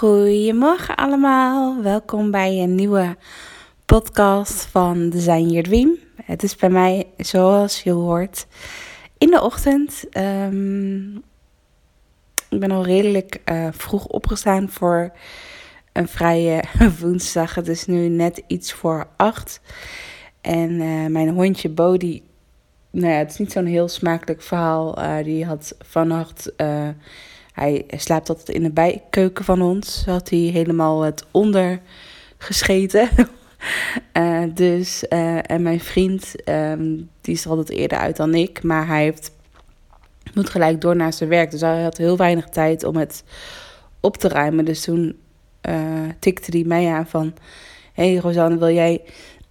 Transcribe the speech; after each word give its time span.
Goedemorgen 0.00 0.96
allemaal, 0.96 1.82
welkom 1.82 2.30
bij 2.30 2.58
een 2.58 2.74
nieuwe 2.74 3.16
podcast 3.84 4.64
van 4.64 5.10
Design 5.10 5.46
Your 5.46 5.62
Dream. 5.62 5.96
Het 6.24 6.42
is 6.42 6.56
bij 6.56 6.70
mij, 6.70 7.06
zoals 7.16 7.82
je 7.82 7.90
hoort, 7.90 8.46
in 9.18 9.30
de 9.30 9.42
ochtend. 9.42 10.08
Ehm, 10.10 11.16
ik 12.48 12.60
ben 12.60 12.70
al 12.70 12.84
redelijk 12.84 13.40
eh, 13.44 13.68
vroeg 13.70 14.06
opgestaan 14.06 14.68
voor 14.68 15.12
een 15.92 16.08
vrije 16.08 16.62
woensdag. 17.00 17.54
Het 17.54 17.68
is 17.68 17.86
nu 17.86 18.08
net 18.08 18.42
iets 18.46 18.72
voor 18.72 19.06
acht. 19.16 19.60
En 20.40 20.80
eh, 20.80 21.06
mijn 21.06 21.28
hondje 21.28 21.68
Bodie, 21.68 22.22
nou 22.90 23.12
ja, 23.12 23.18
het 23.18 23.30
is 23.30 23.38
niet 23.38 23.52
zo'n 23.52 23.66
heel 23.66 23.88
smakelijk 23.88 24.42
verhaal. 24.42 24.96
Eh, 24.96 25.24
die 25.24 25.44
had 25.44 25.74
vannacht, 25.78 26.52
hij 27.60 27.84
slaapt 27.96 28.28
altijd 28.28 28.48
in 28.48 28.62
de 28.62 28.70
bijkeuken 28.70 29.44
van 29.44 29.62
ons. 29.62 30.02
Had 30.06 30.30
hij 30.30 30.38
helemaal 30.38 31.00
het 31.00 31.24
onder 31.30 31.80
gescheten. 32.38 33.08
Eh, 34.12 34.42
dus, 34.54 35.08
eh, 35.08 35.50
en 35.50 35.62
mijn 35.62 35.80
vriend, 35.80 36.44
ehm, 36.44 36.96
die 37.20 37.34
is 37.34 37.46
altijd 37.46 37.70
eerder 37.70 37.98
uit 37.98 38.16
dan 38.16 38.34
ik. 38.34 38.62
Maar 38.62 38.86
hij 38.86 39.02
heeft, 39.02 39.30
moet 40.34 40.50
gelijk 40.50 40.80
door 40.80 40.96
naar 40.96 41.12
zijn 41.12 41.28
werk. 41.28 41.50
Dus 41.50 41.60
hij 41.60 41.82
had 41.82 41.96
heel 41.96 42.16
weinig 42.16 42.48
tijd 42.48 42.84
om 42.84 42.96
het 42.96 43.24
op 44.00 44.16
te 44.16 44.28
ruimen. 44.28 44.64
Dus 44.64 44.80
toen 44.80 45.18
eh, 45.60 45.74
tikte 46.18 46.56
hij 46.56 46.64
mij 46.66 46.92
aan 46.92 47.06
van... 47.06 47.34
Hé 47.92 48.12
hey 48.12 48.20
Rosanne, 48.20 48.58
wil 48.58 48.70
jij, 48.70 49.00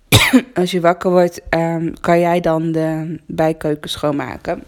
als 0.53 0.71
je 0.71 0.81
wakker 0.81 1.11
wordt, 1.11 1.41
ehm, 1.49 1.93
kan 2.01 2.19
jij 2.19 2.39
dan 2.39 2.71
de 2.71 3.19
bijkeuken 3.25 3.89
schoonmaken? 3.89 4.63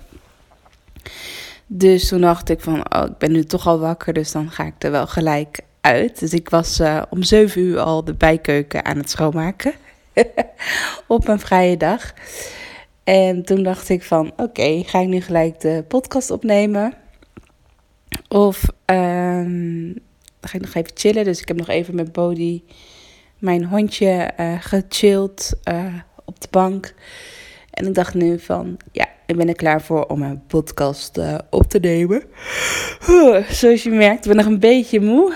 Dus 1.73 2.07
toen 2.07 2.21
dacht 2.21 2.49
ik 2.49 2.61
van, 2.61 2.95
oh, 2.95 3.05
ik 3.05 3.17
ben 3.17 3.31
nu 3.31 3.43
toch 3.43 3.67
al 3.67 3.79
wakker, 3.79 4.13
dus 4.13 4.31
dan 4.31 4.51
ga 4.51 4.65
ik 4.65 4.73
er 4.83 4.91
wel 4.91 5.07
gelijk 5.07 5.59
uit. 5.81 6.19
Dus 6.19 6.33
ik 6.33 6.49
was 6.49 6.79
eh, 6.79 7.01
om 7.09 7.23
zeven 7.23 7.61
uur 7.61 7.79
al 7.79 8.03
de 8.03 8.13
bijkeuken 8.13 8.85
aan 8.85 8.97
het 8.97 9.09
schoonmaken. 9.09 9.73
Op 11.07 11.27
een 11.27 11.39
vrije 11.39 11.77
dag. 11.77 12.13
En 13.03 13.45
toen 13.45 13.63
dacht 13.63 13.89
ik 13.89 14.03
van, 14.03 14.31
oké, 14.35 14.83
ga 14.85 14.99
ik 14.99 15.07
nu 15.07 15.21
gelijk 15.21 15.59
de 15.59 15.83
podcast 15.87 16.31
opnemen? 16.31 16.93
Of 18.27 18.63
ehm, 18.85 19.93
ga 20.41 20.53
ik 20.53 20.61
nog 20.61 20.73
even 20.73 20.91
chillen. 20.93 21.23
Dus 21.23 21.41
ik 21.41 21.47
heb 21.47 21.57
nog 21.57 21.69
even 21.69 21.95
met 21.95 22.11
Bodie, 22.11 22.63
mijn 23.37 23.65
hondje, 23.65 24.11
eh 24.11 24.55
gechilled 24.59 25.53
eh, 25.63 25.95
op 26.25 26.41
de 26.41 26.47
bank. 26.49 26.93
En 27.81 27.87
ik 27.87 27.95
dacht 27.95 28.13
nu 28.13 28.39
van, 28.39 28.77
ja, 28.91 29.07
ik 29.25 29.35
ben 29.35 29.47
er 29.47 29.55
klaar 29.55 29.81
voor 29.81 30.05
om 30.05 30.21
een 30.21 30.45
podcast 30.47 31.17
eh, 31.17 31.37
op 31.49 31.63
te 31.63 31.79
nemen. 31.79 32.23
Zoals 33.49 33.83
je 33.83 33.89
merkt, 33.89 34.27
ben 34.27 34.31
ik 34.31 34.43
nog 34.43 34.53
een 34.53 34.59
beetje 34.59 34.99
moe. 34.99 35.33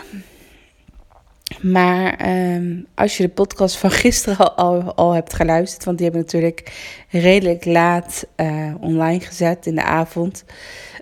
Maar 1.62 2.14
ehm, 2.14 2.82
als 2.96 3.18
je 3.18 3.24
de 3.24 3.30
podcast 3.30 3.78
van 3.78 3.92
gisteren 3.92 4.56
al, 4.56 4.96
al, 4.96 5.12
hebt 5.12 5.34
geluisterd, 5.34 5.84
want 5.84 5.98
die 5.98 6.10
hebben 6.10 6.26
we 6.26 6.32
natuurlijk 6.32 6.74
redelijk 7.10 7.66
laat 7.66 8.28
eh, 8.36 8.74
online 8.80 9.20
gezet 9.20 9.66
in 9.66 9.76
de 9.76 9.84
avond. 9.84 10.44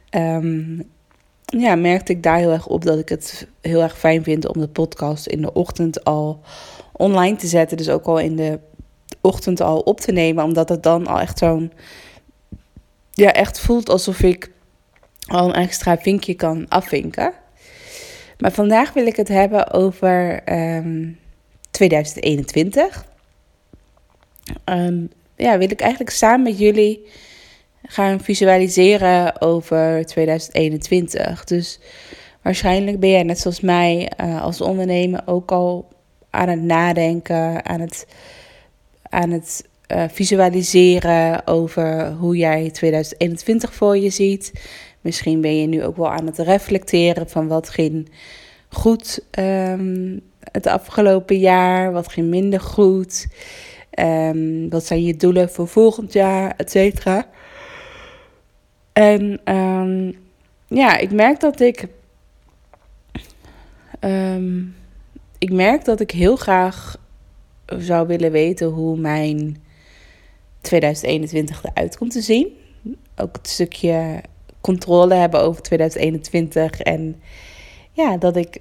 ehm, 0.09 0.79
ja, 1.45 1.75
merkte 1.75 2.11
ik 2.11 2.23
daar 2.23 2.37
heel 2.37 2.51
erg 2.51 2.67
op 2.67 2.85
dat 2.85 2.99
ik 2.99 3.09
het 3.09 3.47
heel 3.61 3.81
erg 3.81 3.97
fijn 3.97 4.23
vind 4.23 4.47
om 4.47 4.61
de 4.61 4.67
podcast 4.67 5.27
in 5.27 5.41
de 5.41 5.53
ochtend 5.53 6.03
al 6.03 6.41
online 6.91 7.35
te 7.35 7.47
zetten. 7.47 7.77
Dus 7.77 7.89
ook 7.89 8.05
al 8.05 8.19
in 8.19 8.35
de 8.35 8.59
ochtend 9.21 9.61
al 9.61 9.79
op 9.79 9.99
te 9.99 10.11
nemen, 10.11 10.43
omdat 10.43 10.69
het 10.69 10.83
dan 10.83 11.07
al 11.07 11.19
echt 11.19 11.37
zo'n 11.37 11.71
ja, 13.11 13.33
echt 13.33 13.59
voelt 13.59 13.89
alsof 13.89 14.21
ik 14.21 14.51
al 15.27 15.47
een 15.47 15.53
extra 15.53 15.97
vinkje 15.97 16.33
kan 16.33 16.65
afvinken. 16.69 17.33
Maar 18.37 18.51
vandaag 18.51 18.93
wil 18.93 19.05
ik 19.05 19.15
het 19.15 19.27
hebben 19.27 19.71
over 19.71 20.43
ehm, 20.43 21.09
2021. 21.71 23.05
Ehm, 24.63 25.05
ja, 25.35 25.57
wil 25.57 25.71
ik 25.71 25.81
eigenlijk 25.81 26.11
samen 26.11 26.41
met 26.41 26.59
jullie 26.59 27.07
gaan 27.85 28.19
visualiseren 28.19 29.41
over 29.41 30.05
2021. 30.05 31.43
Dus 31.43 31.79
waarschijnlijk 32.41 32.99
ben 32.99 33.09
jij 33.09 33.23
net 33.23 33.39
zoals 33.39 33.59
mij 33.59 34.11
eh, 34.17 34.41
als 34.41 34.61
ondernemer 34.61 35.21
ook 35.25 35.51
al 35.51 35.87
aan 36.29 36.49
het 36.49 36.61
nadenken, 36.61 37.65
aan 37.65 37.79
het, 37.79 38.07
aan 39.13 39.29
het 39.29 39.67
eh, 39.87 40.03
visualiseren 40.11 41.47
over 41.47 42.11
hoe 42.11 42.37
jij 42.37 42.71
2021 42.71 43.73
voor 43.73 43.97
je 43.97 44.09
ziet. 44.09 44.53
Misschien 45.01 45.41
ben 45.41 45.61
je 45.61 45.67
nu 45.67 45.83
ook 45.83 45.97
wel 45.97 46.11
aan 46.11 46.25
het 46.25 46.37
reflecteren 46.37 47.29
van 47.29 47.47
wat 47.47 47.69
ging 47.69 48.09
goed 48.69 49.25
ehm, 49.31 50.17
het 50.51 50.67
afgelopen 50.67 51.39
jaar, 51.39 51.91
wat 51.91 52.11
ging 52.11 52.27
minder 52.27 52.59
goed. 52.59 53.27
Ehm, 53.89 54.69
wat 54.69 54.85
zijn 54.85 55.03
je 55.03 55.15
doelen 55.15 55.49
voor 55.49 55.67
volgend 55.67 56.13
jaar, 56.13 56.53
et 56.57 56.71
cetera. 56.71 57.27
En 58.93 59.41
ehm, 59.43 60.11
ja, 60.67 60.97
ik 60.97 61.11
merk 61.11 61.39
dat 61.39 61.59
ik. 61.59 61.87
ik 65.37 65.51
merk 65.51 65.85
dat 65.85 65.99
ik 65.99 66.11
heel 66.11 66.35
graag 66.35 66.97
zou 67.65 68.07
willen 68.07 68.31
weten 68.31 68.67
hoe 68.67 68.97
mijn 68.97 69.63
2021 70.61 71.63
eruit 71.63 71.97
komt 71.97 72.11
te 72.11 72.21
zien. 72.21 72.57
Ook 73.15 73.35
het 73.35 73.47
stukje 73.47 74.21
controle 74.61 75.13
hebben 75.13 75.41
over 75.41 75.61
2021. 75.61 76.79
En 76.79 77.21
ja, 77.91 78.17
dat 78.17 78.35
ik, 78.35 78.57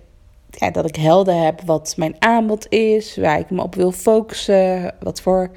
ja, 0.50 0.70
dat 0.70 0.88
ik 0.88 0.96
helder 0.96 1.44
heb 1.44 1.60
wat 1.60 1.94
mijn 1.96 2.16
aanbod 2.18 2.66
is, 2.68 3.16
waar 3.16 3.38
ik 3.38 3.50
me 3.50 3.62
op 3.62 3.74
wil 3.74 3.92
focussen, 3.92 4.94
wat 5.00 5.20
voor 5.20 5.50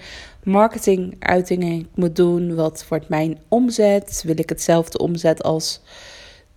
marketinguitingen 0.44 1.79
ik 1.79 1.88
moet 1.95 2.16
doen, 2.16 2.56
wat 2.56 2.85
wordt 2.89 3.09
mijn 3.09 3.39
omzet. 3.47 4.23
Wil 4.25 4.39
ik 4.39 4.50
hetzelfde 4.50 4.97
omzet 4.97 5.44
als 5.44 5.81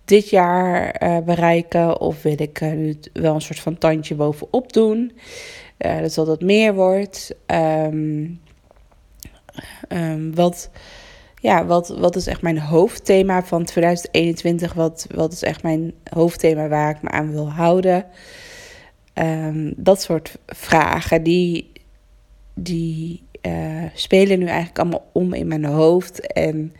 dit 0.05 0.29
jaar 0.29 0.91
eh, 0.91 1.17
bereiken 1.17 1.99
of 1.99 2.21
wil 2.21 2.41
ik 2.41 2.61
er 2.61 2.75
nu 2.75 2.99
wel 3.13 3.35
een 3.35 3.41
soort 3.41 3.59
van 3.59 3.77
tandje 3.77 4.15
bovenop 4.15 4.73
doen? 4.73 5.11
Dus 5.79 6.13
dat 6.13 6.27
het 6.27 6.41
meer 6.41 6.73
wordt. 6.73 7.35
Ehm, 7.45 8.27
ehm, 9.87 10.31
wat, 10.33 10.69
ja, 11.41 11.65
wat, 11.65 11.87
wat 11.87 12.15
is 12.15 12.27
echt 12.27 12.41
mijn 12.41 12.59
hoofdthema 12.59 13.43
van 13.43 13.63
2021? 13.63 14.73
Wat, 14.73 15.07
wat 15.15 15.31
is 15.31 15.43
echt 15.43 15.63
mijn 15.63 15.93
hoofdthema 16.09 16.67
waar 16.67 16.89
ik 16.89 17.01
me 17.01 17.09
aan 17.09 17.31
wil 17.31 17.51
houden? 17.51 18.05
Ehm, 19.13 19.71
dat 19.75 20.01
soort 20.01 20.37
vragen, 20.45 21.23
die, 21.23 21.71
die 22.53 23.23
eh, 23.41 23.83
spelen 23.93 24.39
nu 24.39 24.45
eigenlijk 24.45 24.79
allemaal 24.79 25.09
om 25.11 25.33
in 25.33 25.47
mijn 25.47 25.65
hoofd. 25.65 26.33
En 26.33 26.73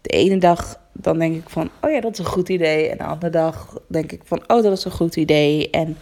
de 0.00 0.08
ene 0.08 0.38
dag 0.38 0.80
dan 1.00 1.18
denk 1.18 1.34
ik 1.34 1.48
van, 1.48 1.70
oh 1.80 1.90
ja, 1.90 2.00
dat 2.00 2.12
is 2.12 2.18
een 2.18 2.24
goed 2.24 2.48
idee. 2.48 2.88
En 2.88 2.98
de 2.98 3.04
andere 3.04 3.32
dag 3.32 3.78
denk 3.88 4.12
ik 4.12 4.20
van, 4.24 4.42
oh, 4.46 4.62
dat 4.62 4.78
is 4.78 4.84
een 4.84 4.90
goed 4.90 5.16
idee. 5.16 5.70
En 5.70 5.96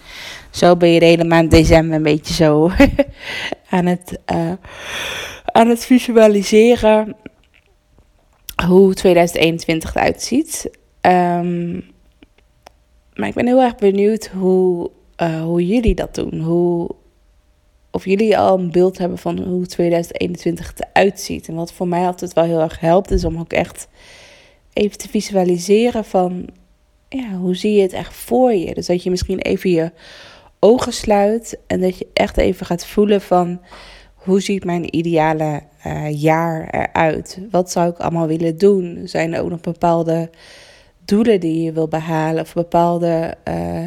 zo 0.50 0.76
ben 0.76 0.88
je 0.88 1.00
de 1.00 1.06
hele 1.06 1.24
maand 1.24 1.50
december 1.50 1.96
een 1.96 2.02
beetje 2.02 2.34
zo 2.34 2.70
aan 3.70 3.86
het, 3.86 4.18
eh, 4.24 4.52
aan 5.44 5.68
het 5.68 5.84
visualiseren 5.84 7.16
hoe 8.66 8.94
2021 8.94 9.94
eruit 9.94 10.22
ziet. 10.22 10.70
Ehm, 11.00 11.72
maar 13.14 13.28
ik 13.28 13.34
ben 13.34 13.46
heel 13.46 13.62
erg 13.62 13.76
benieuwd 13.76 14.26
hoe, 14.26 14.90
eh, 15.16 15.42
hoe 15.42 15.66
jullie 15.66 15.94
dat 15.94 16.14
doen. 16.14 16.40
Hoe, 16.40 16.90
of 17.90 18.04
jullie 18.04 18.38
al 18.38 18.58
een 18.58 18.70
beeld 18.70 18.98
hebben 18.98 19.18
van 19.18 19.38
hoe 19.38 19.66
2021 19.66 20.72
eruit 20.76 21.20
ziet. 21.20 21.48
En 21.48 21.54
wat 21.54 21.72
voor 21.72 21.88
mij 21.88 22.06
altijd 22.06 22.32
wel 22.32 22.44
heel 22.44 22.60
erg 22.60 22.80
helpt, 22.80 23.10
is 23.10 23.24
om 23.24 23.38
ook 23.38 23.52
echt 23.52 23.88
even 24.76 24.98
te 24.98 25.08
visualiseren 25.08 26.04
van... 26.04 26.48
Ja, 27.08 27.30
hoe 27.30 27.56
zie 27.56 27.72
je 27.72 27.82
het 27.82 27.92
echt 27.92 28.14
voor 28.14 28.52
je? 28.52 28.74
Dus 28.74 28.86
dat 28.86 29.02
je 29.02 29.10
misschien 29.10 29.38
even 29.38 29.70
je 29.70 29.92
ogen 30.58 30.92
sluit 30.92 31.58
en 31.66 31.80
dat 31.80 31.98
je 31.98 32.06
echt 32.12 32.36
even 32.36 32.66
gaat 32.66 32.86
voelen 32.86 33.20
van... 33.20 33.60
hoe 34.14 34.40
ziet 34.40 34.64
mijn 34.64 34.96
ideale 34.96 35.62
eh, 35.82 36.22
jaar 36.22 36.68
eruit? 36.70 37.38
Wat 37.50 37.70
zou 37.70 37.90
ik 37.90 37.98
allemaal 37.98 38.26
willen 38.26 38.58
doen? 38.58 39.00
Zijn 39.04 39.34
er 39.34 39.42
ook 39.42 39.50
nog 39.50 39.60
bepaalde 39.60 40.30
doelen 41.04 41.40
die 41.40 41.62
je 41.62 41.72
wil 41.72 41.88
behalen? 41.88 42.42
Of 42.42 42.54
bepaalde, 42.54 43.34
uh, 43.48 43.86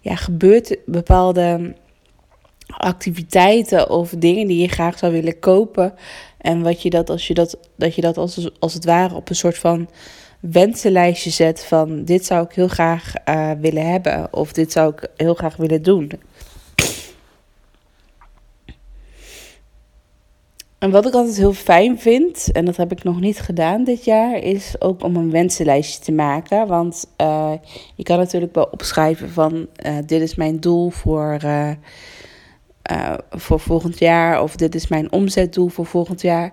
ja, 0.00 0.16
gebeurt 0.16 0.76
bepaalde 0.86 1.74
activiteiten 2.66 3.90
of 3.90 4.10
dingen 4.10 4.46
die 4.46 4.60
je 4.60 4.68
graag 4.68 4.98
zou 4.98 5.12
willen 5.12 5.38
kopen? 5.38 5.94
En 6.40 6.62
wat 6.62 6.82
je 6.82 6.90
dat 6.90 7.10
als 7.10 7.26
je 7.26 7.34
dat, 7.34 7.58
dat 7.76 7.94
je 7.94 8.00
dat 8.00 8.16
als, 8.16 8.50
als 8.58 8.74
het 8.74 8.84
ware 8.84 9.14
op 9.14 9.28
een 9.28 9.34
soort 9.34 9.58
van 9.58 9.88
wensenlijstje 10.40 11.30
zet 11.30 11.64
van 11.64 12.04
dit 12.04 12.24
zou 12.24 12.44
ik 12.44 12.52
heel 12.52 12.68
graag 12.68 13.12
uh, 13.28 13.50
willen 13.60 13.90
hebben 13.90 14.28
of 14.32 14.52
dit 14.52 14.72
zou 14.72 14.92
ik 14.92 15.10
heel 15.16 15.34
graag 15.34 15.56
willen 15.56 15.82
doen. 15.82 16.10
En 20.78 20.90
wat 20.90 21.06
ik 21.06 21.14
altijd 21.14 21.36
heel 21.36 21.52
fijn 21.52 21.98
vind, 21.98 22.52
en 22.52 22.64
dat 22.64 22.76
heb 22.76 22.92
ik 22.92 23.02
nog 23.02 23.20
niet 23.20 23.40
gedaan 23.40 23.84
dit 23.84 24.04
jaar, 24.04 24.36
is 24.38 24.74
ook 24.78 25.02
om 25.02 25.16
een 25.16 25.30
wensenlijstje 25.30 26.04
te 26.04 26.12
maken. 26.12 26.66
Want 26.66 27.06
uh, 27.20 27.52
je 27.94 28.02
kan 28.02 28.18
natuurlijk 28.18 28.54
wel 28.54 28.68
opschrijven 28.70 29.30
van 29.30 29.66
uh, 29.86 29.96
dit 30.06 30.20
is 30.20 30.34
mijn 30.34 30.60
doel 30.60 30.90
voor, 30.90 31.38
uh, 32.90 33.14
voor 33.30 33.60
volgend 33.60 33.98
jaar 33.98 34.42
of 34.42 34.56
dit 34.56 34.74
is 34.74 34.88
mijn 34.88 35.12
omzetdoel 35.12 35.68
voor 35.68 35.86
volgend 35.86 36.20
jaar. 36.20 36.52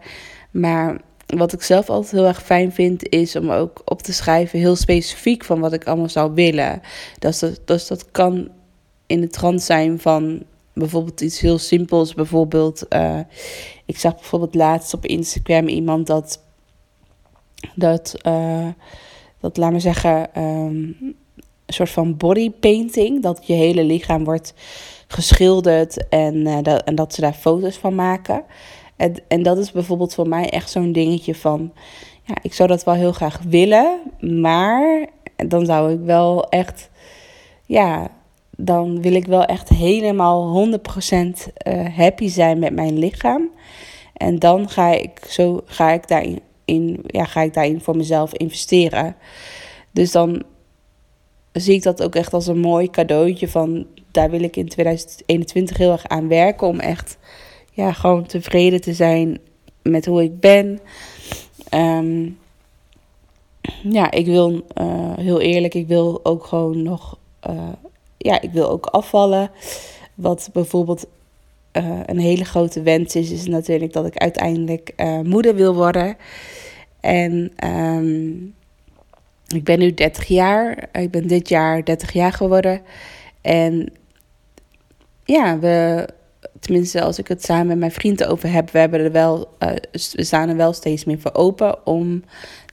Maar 0.51 1.01
wat 1.25 1.53
ik 1.53 1.61
zelf 1.61 1.89
altijd 1.89 2.11
heel 2.11 2.25
erg 2.25 2.43
fijn 2.43 2.71
vind, 2.71 3.09
is 3.09 3.35
om 3.35 3.49
ook 3.49 3.81
op 3.85 4.01
te 4.01 4.13
schrijven 4.13 4.59
heel 4.59 4.75
specifiek 4.75 5.45
van 5.45 5.59
wat 5.59 5.73
ik 5.73 5.85
allemaal 5.85 6.09
zou 6.09 6.33
willen. 6.33 6.81
Dus 7.19 7.39
dat, 7.39 7.65
dat 7.65 8.11
kan 8.11 8.49
in 9.05 9.21
de 9.21 9.27
trant 9.27 9.61
zijn 9.61 9.99
van 9.99 10.43
bijvoorbeeld 10.73 11.21
iets 11.21 11.39
heel 11.39 11.57
simpels. 11.57 12.13
Bijvoorbeeld, 12.13 12.85
uh, 12.89 13.19
ik 13.85 13.97
zag 13.97 14.15
bijvoorbeeld 14.15 14.55
laatst 14.55 14.93
op 14.93 15.05
Instagram 15.05 15.67
iemand 15.67 16.07
dat, 16.07 16.43
dat, 17.75 18.15
uh, 18.27 18.67
dat 19.39 19.57
laat 19.57 19.71
me 19.71 19.79
zeggen, 19.79 20.41
um, 20.41 21.06
een 21.67 21.73
soort 21.73 21.89
van 21.89 22.17
body 22.17 22.51
painting. 22.51 23.21
Dat 23.21 23.47
je 23.47 23.53
hele 23.53 23.83
lichaam 23.83 24.23
wordt 24.23 24.53
geschilderd 25.07 26.07
en, 26.09 26.35
uh, 26.35 26.57
dat, 26.61 26.83
en 26.83 26.95
dat 26.95 27.13
ze 27.13 27.21
daar 27.21 27.33
foto's 27.33 27.77
van 27.77 27.95
maken. 27.95 28.43
En, 28.95 29.15
en 29.27 29.43
dat 29.43 29.57
is 29.57 29.71
bijvoorbeeld 29.71 30.13
voor 30.13 30.27
mij 30.27 30.49
echt 30.49 30.69
zo'n 30.69 30.91
dingetje 30.91 31.35
van, 31.35 31.73
ja, 32.23 32.35
ik 32.41 32.53
zou 32.53 32.69
dat 32.69 32.83
wel 32.83 32.93
heel 32.93 33.11
graag 33.11 33.41
willen, 33.47 33.99
maar 34.19 35.07
dan 35.47 35.65
zou 35.65 35.93
ik 35.93 35.99
wel 35.99 36.49
echt, 36.49 36.89
ja, 37.65 38.07
dan 38.57 39.01
wil 39.01 39.13
ik 39.13 39.25
wel 39.25 39.45
echt 39.45 39.69
helemaal 39.69 40.67
100% 40.67 40.77
uh, 41.67 41.85
happy 41.95 42.27
zijn 42.27 42.59
met 42.59 42.73
mijn 42.73 42.99
lichaam. 42.99 43.49
En 44.13 44.39
dan 44.39 44.69
ga 44.69 44.91
ik, 44.91 45.25
zo, 45.29 45.61
ga 45.65 45.91
ik, 45.91 46.07
daarin, 46.07 46.39
in, 46.65 46.99
ja, 47.05 47.25
ga 47.25 47.41
ik 47.41 47.53
daarin 47.53 47.81
voor 47.81 47.97
mezelf 47.97 48.33
investeren. 48.33 49.15
Dus 49.91 50.11
dan 50.11 50.43
zie 51.59 51.73
ik 51.73 51.83
dat 51.83 52.03
ook 52.03 52.15
echt 52.15 52.33
als 52.33 52.47
een 52.47 52.59
mooi 52.59 52.89
cadeautje 52.89 53.47
van 53.47 53.85
daar 54.11 54.29
wil 54.29 54.41
ik 54.41 54.55
in 54.55 54.67
2021 54.67 55.77
heel 55.77 55.91
erg 55.91 56.07
aan 56.07 56.27
werken 56.27 56.67
om 56.67 56.79
echt 56.79 57.17
ja, 57.71 57.93
gewoon 57.93 58.25
tevreden 58.25 58.81
te 58.81 58.93
zijn 58.93 59.39
met 59.81 60.05
hoe 60.05 60.23
ik 60.23 60.39
ben. 60.39 60.79
Um, 61.73 62.37
ja, 63.83 64.11
ik 64.11 64.25
wil 64.25 64.51
uh, 64.51 65.17
heel 65.17 65.41
eerlijk, 65.41 65.73
ik 65.73 65.87
wil 65.87 66.19
ook 66.23 66.45
gewoon 66.45 66.83
nog, 66.83 67.17
uh, 67.49 67.69
ja, 68.17 68.41
ik 68.41 68.51
wil 68.51 68.69
ook 68.69 68.85
afvallen. 68.85 69.51
Wat 70.15 70.49
bijvoorbeeld 70.53 71.05
uh, 71.73 71.99
een 72.05 72.19
hele 72.19 72.45
grote 72.45 72.81
wens 72.81 73.15
is, 73.15 73.31
is 73.31 73.45
natuurlijk 73.45 73.93
dat 73.93 74.05
ik 74.05 74.17
uiteindelijk 74.17 74.93
moeder 75.23 75.55
wil 75.55 75.75
worden. 75.75 76.17
En 76.99 77.51
um, 77.65 78.55
ik 79.55 79.63
ben 79.63 79.79
nu 79.79 79.93
30 79.93 80.25
jaar. 80.25 80.89
Ik 80.91 81.11
ben 81.11 81.27
dit 81.27 81.49
jaar 81.49 81.83
30 81.83 82.13
jaar 82.13 82.33
geworden. 82.33 82.81
En 83.41 83.93
ja, 85.23 85.59
we 85.59 86.07
tenminste 86.59 87.01
als 87.01 87.19
ik 87.19 87.27
het 87.27 87.43
samen 87.43 87.67
met 87.67 87.77
mijn 87.77 87.91
vrienden 87.91 88.29
over 88.29 88.51
heb, 88.51 88.69
we, 88.69 88.79
hebben 88.79 88.99
er 88.99 89.11
wel, 89.11 89.47
uh, 89.59 89.69
we 89.91 90.23
staan 90.23 90.49
er 90.49 90.55
wel 90.55 90.73
steeds 90.73 91.05
meer 91.05 91.19
voor 91.19 91.33
open 91.33 91.85
om, 91.85 92.23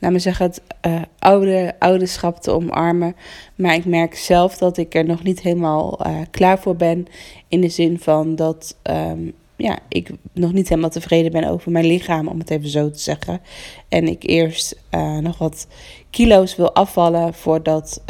laat 0.01 0.13
me 0.13 0.19
zeggen, 0.19 0.47
het 0.47 0.63
uh, 0.87 1.03
oude, 1.19 1.75
ouderschap 1.79 2.41
te 2.41 2.51
omarmen. 2.51 3.17
Maar 3.55 3.75
ik 3.75 3.85
merk 3.85 4.15
zelf 4.15 4.57
dat 4.57 4.77
ik 4.77 4.95
er 4.95 5.05
nog 5.05 5.23
niet 5.23 5.41
helemaal 5.41 6.07
uh, 6.07 6.19
klaar 6.31 6.59
voor 6.59 6.77
ben. 6.77 7.07
In 7.49 7.61
de 7.61 7.69
zin 7.69 7.99
van 7.99 8.37
dat 8.37 8.77
um, 8.83 9.35
ja, 9.57 9.79
ik 9.89 10.11
nog 10.33 10.53
niet 10.53 10.69
helemaal 10.69 10.91
tevreden 10.91 11.33
ben 11.33 11.49
over 11.49 11.71
mijn 11.71 11.87
lichaam, 11.87 12.29
om 12.29 12.39
het 12.39 12.51
even 12.51 12.69
zo 12.69 12.91
te 12.91 12.99
zeggen. 12.99 13.41
En 13.89 14.09
ik 14.09 14.23
eerst 14.23 14.81
nog 15.21 15.39
wat 15.39 15.67
kilo's 16.11 16.57
wil 16.57 16.75
afvallen 16.75 17.35
voordat, 17.35 18.03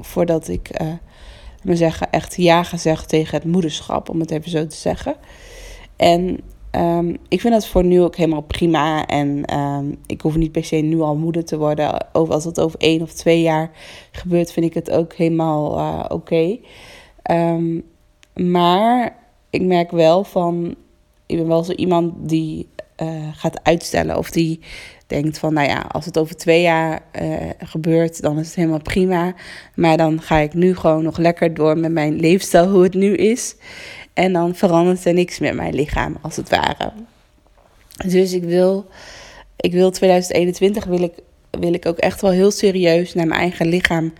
voordat 0.00 0.48
ik 0.48 0.70
me 1.62 1.76
zeggen, 1.76 2.10
echt 2.10 2.36
ja 2.36 2.62
gezegd 2.62 3.08
tegen 3.08 3.38
het 3.38 3.46
moederschap, 3.46 4.08
om 4.08 4.20
het 4.20 4.30
even 4.30 4.50
zo 4.50 4.66
te 4.66 4.76
zeggen. 4.76 5.14
En 5.96 6.40
um, 6.70 7.16
ik 7.28 7.40
vind 7.40 7.54
dat 7.54 7.66
voor 7.66 7.84
nu 7.84 8.02
ook 8.02 8.16
helemaal 8.16 8.42
prima. 8.42 9.06
En 9.06 9.58
um, 9.58 9.98
ik 10.06 10.20
hoef 10.20 10.36
niet 10.36 10.52
per 10.52 10.64
se 10.64 10.76
nu 10.76 11.00
al 11.00 11.16
moeder 11.16 11.44
te 11.44 11.58
worden. 11.58 12.06
Over, 12.12 12.34
als 12.34 12.44
het 12.44 12.60
over 12.60 12.80
één 12.80 13.02
of 13.02 13.12
twee 13.12 13.40
jaar 13.40 13.70
gebeurt, 14.12 14.52
vind 14.52 14.66
ik 14.66 14.74
het 14.74 14.90
ook 14.90 15.14
helemaal 15.14 16.08
oké. 16.08 16.58
Um, 17.30 17.84
maar 18.34 19.16
ik 19.50 19.62
merk 19.62 19.90
wel 19.90 20.24
van, 20.24 20.74
ik 21.26 21.36
ben 21.36 21.48
wel 21.48 21.64
zo 21.64 21.72
iemand 21.72 22.28
die 22.28 22.68
uh, 23.02 23.28
gaat 23.32 23.60
uitstellen 23.62 24.18
of 24.18 24.30
die 24.30 24.60
denkt 25.06 25.38
van, 25.38 25.52
nou 25.52 25.68
ja, 25.68 25.80
als 25.80 26.04
het 26.04 26.18
over 26.18 26.36
twee 26.36 26.62
jaar 26.62 27.02
uh, 27.22 27.36
gebeurt, 27.58 28.22
dan 28.22 28.38
is 28.38 28.46
het 28.46 28.54
helemaal 28.54 28.82
prima. 28.82 29.34
Maar 29.74 29.96
dan 29.96 30.20
ga 30.20 30.36
ik 30.36 30.54
nu 30.54 30.76
gewoon 30.76 31.02
nog 31.02 31.18
lekker 31.18 31.54
door 31.54 31.78
met 31.78 31.92
mijn 31.92 32.20
leefstijl, 32.20 32.68
hoe 32.68 32.82
het 32.82 32.94
nu 32.94 33.14
is. 33.14 33.56
En 34.14 34.32
dan 34.32 34.54
verandert 34.54 35.04
er 35.04 35.14
niks 35.14 35.38
met 35.38 35.54
mijn 35.54 35.74
lichaam, 35.74 36.16
als 36.20 36.36
het 36.36 36.48
ware. 36.48 36.92
Dus 38.06 38.32
ik 38.32 38.44
wil, 38.44 38.86
ik 39.56 39.72
wil 39.72 39.90
2021 39.90 40.84
wil 40.84 41.02
ik, 41.02 41.12
wil 41.50 41.74
ik 41.74 41.86
ook 41.86 41.98
echt 41.98 42.20
wel 42.20 42.30
heel 42.30 42.50
serieus 42.50 43.14
naar 43.14 43.26
mijn 43.26 43.40
eigen 43.40 43.66
lichaam 43.66 44.12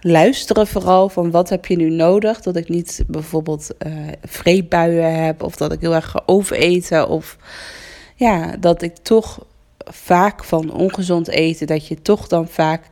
luisteren 0.00 0.66
vooral 0.66 1.08
van 1.08 1.30
wat 1.30 1.48
heb 1.48 1.66
je 1.66 1.76
nu 1.76 1.90
nodig. 1.90 2.40
Dat 2.40 2.56
ik 2.56 2.68
niet 2.68 3.02
bijvoorbeeld 3.06 3.70
uh, 3.86 3.92
vreedbuien 4.22 5.24
heb 5.24 5.42
of 5.42 5.56
dat 5.56 5.72
ik 5.72 5.80
heel 5.80 5.94
erg 5.94 6.10
ga 6.10 6.22
overeten 6.26 7.08
of 7.08 7.36
ja, 8.16 8.56
dat 8.56 8.82
ik 8.82 8.96
toch 8.96 9.46
vaak 9.84 10.44
van 10.44 10.72
ongezond 10.72 11.28
eten, 11.28 11.66
dat 11.66 11.86
je 11.86 12.02
toch 12.02 12.28
dan 12.28 12.48
vaak 12.48 12.82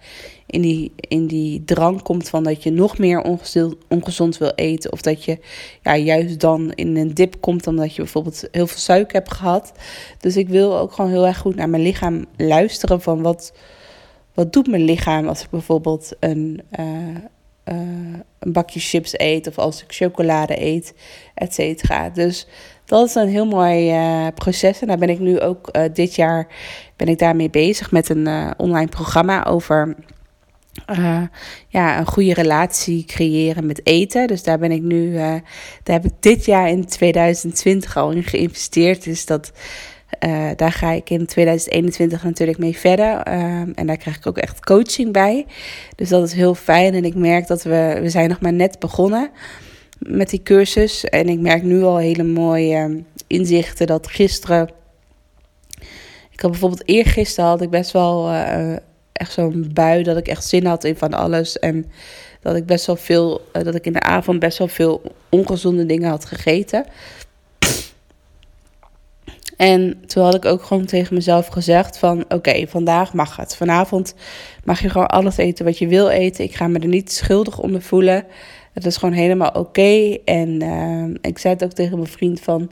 in 0.46 0.60
die, 0.60 0.92
in 0.96 1.26
die 1.26 1.64
drang 1.64 2.02
komt 2.02 2.28
van 2.28 2.44
dat 2.44 2.62
je 2.62 2.70
nog 2.70 2.98
meer 2.98 3.22
ongezond, 3.22 3.74
ongezond 3.88 4.38
wil 4.38 4.52
eten. 4.54 4.92
Of 4.92 5.00
dat 5.00 5.24
je 5.24 5.38
ja, 5.82 5.96
juist 5.96 6.40
dan 6.40 6.72
in 6.74 6.96
een 6.96 7.14
dip 7.14 7.40
komt 7.40 7.66
omdat 7.66 7.94
je 7.94 8.02
bijvoorbeeld 8.02 8.48
heel 8.50 8.66
veel 8.66 8.78
suiker 8.78 9.16
hebt 9.16 9.34
gehad. 9.34 9.72
Dus 10.20 10.36
ik 10.36 10.48
wil 10.48 10.78
ook 10.78 10.92
gewoon 10.92 11.10
heel 11.10 11.26
erg 11.26 11.38
goed 11.38 11.54
naar 11.54 11.68
mijn 11.68 11.82
lichaam 11.82 12.24
luisteren 12.36 13.00
van 13.00 13.22
wat, 13.22 13.52
wat 14.38 14.52
doet 14.52 14.66
mijn 14.66 14.84
lichaam 14.84 15.28
als 15.28 15.42
ik 15.42 15.50
bijvoorbeeld 15.50 16.12
een, 16.20 16.60
uh, 16.78 16.86
uh, 17.64 18.18
een 18.38 18.52
bakje 18.52 18.80
chips 18.80 19.18
eet 19.18 19.46
of 19.46 19.58
als 19.58 19.82
ik 19.82 19.92
chocolade 19.92 20.64
eet, 20.64 20.94
et 21.34 21.54
cetera. 21.54 22.10
Dus 22.10 22.46
dat 22.84 23.08
is 23.08 23.14
een 23.14 23.28
heel 23.28 23.46
mooi 23.46 23.92
uh, 23.92 24.26
proces. 24.34 24.80
En 24.80 24.86
daar 24.86 24.98
ben 24.98 25.08
ik 25.08 25.18
nu 25.18 25.40
ook 25.40 25.70
dit 25.92 26.14
jaar 26.14 26.46
ben 26.96 27.08
ik 27.08 27.18
daarmee 27.18 27.50
bezig 27.50 27.90
met 27.90 28.08
een 28.08 28.54
online 28.56 28.88
programma 28.88 29.44
over 29.44 29.96
ja, 31.68 31.98
een 31.98 32.06
goede 32.06 32.34
relatie 32.34 33.04
creëren 33.04 33.66
met 33.66 33.86
eten. 33.86 34.26
Dus 34.26 34.42
daar 34.42 34.58
ben 34.58 34.72
ik 34.72 34.82
nu, 34.82 35.12
daar 35.12 35.42
heb 35.82 36.04
ik 36.04 36.12
dit 36.20 36.44
jaar 36.44 36.68
in 36.68 36.86
2020 36.86 37.96
al 37.96 38.10
in 38.10 38.24
geïnvesteerd. 38.24 39.04
Dus 39.04 39.26
dat, 39.26 39.52
daar 40.56 40.72
ga 40.72 40.90
ik 40.90 41.10
in 41.10 41.26
2021 41.26 42.24
natuurlijk 42.24 42.58
mee 42.58 42.76
verder. 42.76 43.22
en 43.74 43.86
daar 43.86 43.96
krijg 43.96 44.16
ik 44.16 44.26
ook 44.26 44.38
echt 44.38 44.64
coaching 44.64 45.12
bij. 45.12 45.46
Dus 45.96 46.08
dat 46.08 46.26
is 46.26 46.32
heel 46.32 46.54
fijn. 46.54 46.94
En 46.94 47.04
ik 47.04 47.14
merk 47.14 47.46
dat 47.46 47.62
we, 47.62 47.98
we 48.00 48.08
zijn 48.08 48.28
nog 48.28 48.40
maar 48.40 48.52
net 48.52 48.78
begonnen 48.78 49.30
met 49.98 50.30
die 50.30 50.42
cursus. 50.42 51.04
En 51.04 51.28
ik 51.28 51.38
merk 51.38 51.62
nu 51.62 51.82
al 51.82 51.96
hele 51.96 52.24
mooie 52.24 53.02
inzichten 53.26 53.86
dat 53.86 54.08
gisteren. 54.08 54.68
Ik 56.30 56.40
had 56.40 56.50
bijvoorbeeld 56.50 56.88
eergisteren 56.88 57.50
had 57.50 57.62
ik 57.62 57.70
best 57.70 57.90
wel 57.90 58.30
uh, 58.30 58.76
echt 59.12 59.32
zo'n 59.32 59.70
bui 59.74 60.02
dat 60.02 60.16
ik 60.16 60.28
echt 60.28 60.44
zin 60.44 60.66
had 60.66 60.84
in 60.84 60.96
van 60.96 61.14
alles. 61.14 61.58
En 61.58 61.86
dat 62.40 62.56
ik 62.56 62.66
best 62.66 62.86
wel 62.86 62.96
veel, 62.96 63.40
uh, 63.52 63.62
dat 63.62 63.74
ik 63.74 63.86
in 63.86 63.92
de 63.92 64.00
avond 64.00 64.38
best 64.38 64.58
wel 64.58 64.68
veel 64.68 65.02
ongezonde 65.28 65.86
dingen 65.86 66.08
had 66.08 66.24
gegeten. 66.24 66.84
En 69.58 70.00
toen 70.06 70.24
had 70.24 70.34
ik 70.34 70.44
ook 70.44 70.62
gewoon 70.62 70.84
tegen 70.84 71.14
mezelf 71.14 71.46
gezegd 71.46 71.98
van 71.98 72.24
oké, 72.28 72.66
vandaag 72.66 73.12
mag 73.12 73.36
het. 73.36 73.56
Vanavond 73.56 74.14
mag 74.64 74.80
je 74.80 74.88
gewoon 74.88 75.06
alles 75.06 75.36
eten 75.36 75.64
wat 75.64 75.78
je 75.78 75.86
wil 75.86 76.08
eten. 76.08 76.44
Ik 76.44 76.54
ga 76.54 76.68
me 76.68 76.78
er 76.78 76.86
niet 76.86 77.12
schuldig 77.12 77.58
onder 77.58 77.82
voelen. 77.82 78.24
Het 78.72 78.86
is 78.86 78.96
gewoon 78.96 79.14
helemaal 79.14 79.50
oké. 79.50 80.18
En 80.24 80.62
uh, 80.62 81.14
ik 81.20 81.38
zei 81.38 81.54
het 81.54 81.64
ook 81.64 81.72
tegen 81.72 81.96
mijn 81.98 82.10
vriend 82.10 82.40
van... 82.40 82.70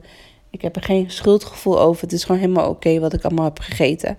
Ik 0.50 0.62
heb 0.62 0.76
er 0.76 0.82
geen 0.82 1.10
schuldgevoel 1.10 1.80
over. 1.80 2.02
Het 2.02 2.12
is 2.12 2.24
gewoon 2.24 2.40
helemaal 2.40 2.68
oké 2.68 2.98
wat 3.00 3.12
ik 3.12 3.24
allemaal 3.24 3.44
heb 3.44 3.58
gegeten. 3.58 4.18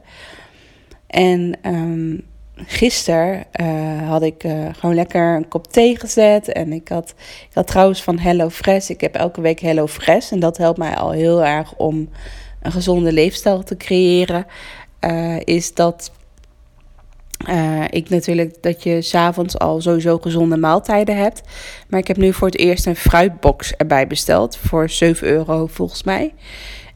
En 1.08 1.58
um, 1.66 2.26
gisteren 2.56 3.44
uh, 3.62 4.10
had 4.10 4.22
ik 4.22 4.44
uh, 4.44 4.70
gewoon 4.74 4.96
lekker 4.96 5.36
een 5.36 5.48
kop 5.48 5.68
thee 5.68 6.00
gezet. 6.00 6.52
En 6.52 6.74
ik 6.74 6.88
had, 6.88 7.14
ik 7.50 7.54
had 7.54 7.68
trouwens 7.68 8.04
van 8.04 8.20
Hello 8.20 8.50
Fresh. 8.50 8.90
Ik 8.90 9.02
heb 9.02 9.16
elke 9.16 9.42
week 9.42 9.60
Hello 9.60 9.88
Fresh. 9.88 10.32
En 10.32 10.40
dat 10.40 10.58
helpt 10.58 10.78
mij 10.78 10.96
al 10.96 11.12
heel 11.12 11.46
erg 11.46 11.76
om 11.76 12.10
een 12.68 12.74
gezonde 12.74 13.12
leefstijl 13.12 13.64
te 13.64 13.78
creëren. 13.78 14.46
Uh, 15.02 15.40
is 15.44 15.74
dat 15.74 16.12
uh, 17.50 17.84
ik 17.90 18.10
natuurlijk 18.10 18.62
dat 18.62 18.84
je 18.84 19.02
s'avonds 19.02 19.60
al 19.60 19.82
sowieso 19.82 20.18
gezonde 20.18 20.58
maaltijden 20.58 21.18
hebt. 21.18 21.42
Maar 21.90 22.00
ik 22.00 22.08
heb 22.08 22.18
nu 22.18 22.34
voor 22.34 22.48
het 22.48 22.58
eerst 22.58 22.86
een 22.86 22.96
fruitbox 22.96 23.76
erbij 23.76 24.08
besteld. 24.08 24.58
Voor 24.58 24.90
7 24.90 25.28
euro 25.28 25.68
volgens 25.68 26.04
mij. 26.04 26.34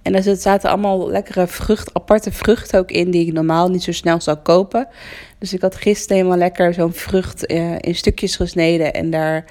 En 0.02 0.16
er 0.16 0.36
zaten 0.36 0.70
allemaal 0.70 1.10
lekkere 1.10 1.48
vrucht, 1.48 1.94
aparte 1.94 2.32
vruchten 2.32 2.80
ook 2.80 2.92
in 2.92 3.12
die 3.12 3.28
ik 3.28 3.34
normaal 3.34 3.70
niet 3.70 3.84
zo 3.84 3.92
snel 3.92 4.22
zou 4.22 4.38
kopen. 4.38 4.88
Dus 5.40 5.54
ik 5.54 5.62
had 5.62 5.76
gisteren 5.76 6.18
helemaal 6.18 6.38
lekker 6.38 6.74
zo'n 6.74 6.94
vrucht 6.94 7.52
uh, 7.52 7.76
in 7.80 7.96
stukjes 7.96 8.36
gesneden 8.36 8.94
en 8.94 9.10
daar 9.10 9.46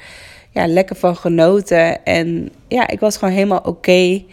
ja, 0.51 0.67
lekker 0.67 0.97
van 0.97 1.17
genoten. 1.17 2.05
En 2.05 2.51
ja, 2.69 2.89
ik 2.89 3.01
was 3.01 3.17
gewoon 3.17 3.35
helemaal 3.35 3.59
oké 3.59 3.69
okay, 3.69 4.27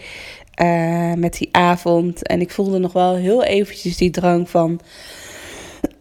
uh, 0.62 1.14
met 1.14 1.38
die 1.38 1.50
avond. 1.52 2.28
En 2.28 2.42
ik 2.42 2.52
voelde 2.52 2.78
nog 2.78 2.94
wel 2.94 3.16
heel 3.16 3.44
eventjes 3.44 3.98
die 3.98 4.10
drang 4.10 4.50
van... 4.50 4.80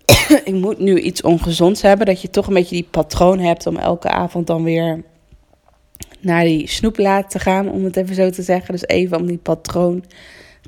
ik 0.45 0.55
moet 0.55 0.79
nu 0.79 1.01
iets 1.01 1.23
ongezonds 1.23 1.83
hebben. 1.83 2.07
Dat 2.07 2.23
je 2.23 2.31
toch 2.31 2.47
een 2.47 2.55
beetje 2.55 2.77
die 2.77 2.89
patroon 2.91 3.39
hebt 3.39 3.67
om 3.67 3.77
elke 3.77 4.09
avond 4.09 4.47
dan 4.47 4.63
weer 4.63 5.03
naar 6.21 6.45
die 6.45 6.69
snoeplaat 6.69 7.31
te 7.31 7.39
gaan, 7.39 7.71
om 7.71 7.85
het 7.85 7.97
even 7.97 8.15
zo 8.15 8.31
te 8.31 8.43
zeggen. 8.43 8.73
Dus 8.73 8.87
even 8.87 9.19
om 9.19 9.27
die 9.27 9.39
patroon 9.39 10.05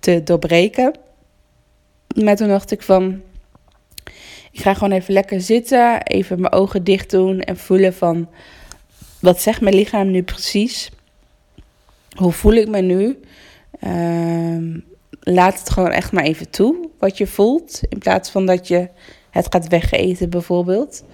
te 0.01 0.23
doorbreken. 0.23 0.95
Maar 2.25 2.37
toen 2.37 2.49
dacht 2.49 2.71
ik 2.71 2.83
van, 2.83 3.21
ik 4.51 4.61
ga 4.61 4.75
gewoon 4.75 4.93
even 4.93 5.13
lekker 5.13 5.41
zitten, 5.41 6.03
even 6.03 6.41
mijn 6.41 6.53
ogen 6.53 6.85
dicht 6.85 7.11
doen 7.11 7.41
en 7.41 7.57
voelen 7.57 7.95
van, 7.95 8.29
wat 9.21 9.41
zegt 9.41 9.61
mijn 9.61 9.75
lichaam 9.75 10.11
nu 10.11 10.23
precies? 10.23 10.91
Hoe 12.17 12.33
voel 12.33 12.53
ik 12.53 12.69
me 12.69 12.81
nu? 12.81 13.19
Uh, 13.87 14.81
laat 15.21 15.59
het 15.59 15.71
gewoon 15.71 15.91
echt 15.91 16.13
maar 16.13 16.25
even 16.25 16.51
toe, 16.51 16.89
wat 16.99 17.19
je 17.19 17.27
voelt, 17.27 17.81
in 17.89 17.99
plaats 17.99 18.31
van 18.31 18.47
dat 18.47 18.69
je 18.69 18.89
het 19.31 19.47
gaat 19.51 19.69
wegeten 19.69 20.31
bijvoorbeeld. 20.31 21.05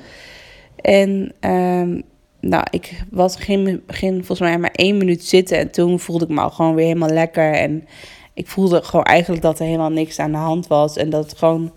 En 0.76 1.32
um, 1.40 2.02
nou, 2.40 2.64
ik 2.70 3.04
was 3.10 3.36
geen, 3.36 3.82
geen, 3.86 4.14
volgens 4.14 4.40
mij 4.40 4.58
maar 4.58 4.72
één 4.74 4.96
minuut 4.96 5.24
zitten 5.24 5.58
en 5.58 5.70
toen 5.70 6.00
voelde 6.00 6.24
ik 6.24 6.30
me 6.30 6.40
al 6.40 6.50
gewoon 6.50 6.74
weer 6.74 6.86
helemaal 6.86 7.08
lekker. 7.08 7.52
En 7.52 7.86
ik 8.34 8.46
voelde 8.46 8.82
gewoon 8.82 9.04
eigenlijk 9.04 9.42
dat 9.42 9.58
er 9.58 9.64
helemaal 9.64 9.90
niks 9.90 10.18
aan 10.18 10.30
de 10.30 10.36
hand 10.36 10.66
was. 10.66 10.96
En 10.96 11.10
dat 11.10 11.24
het 11.24 11.38
gewoon 11.38 11.72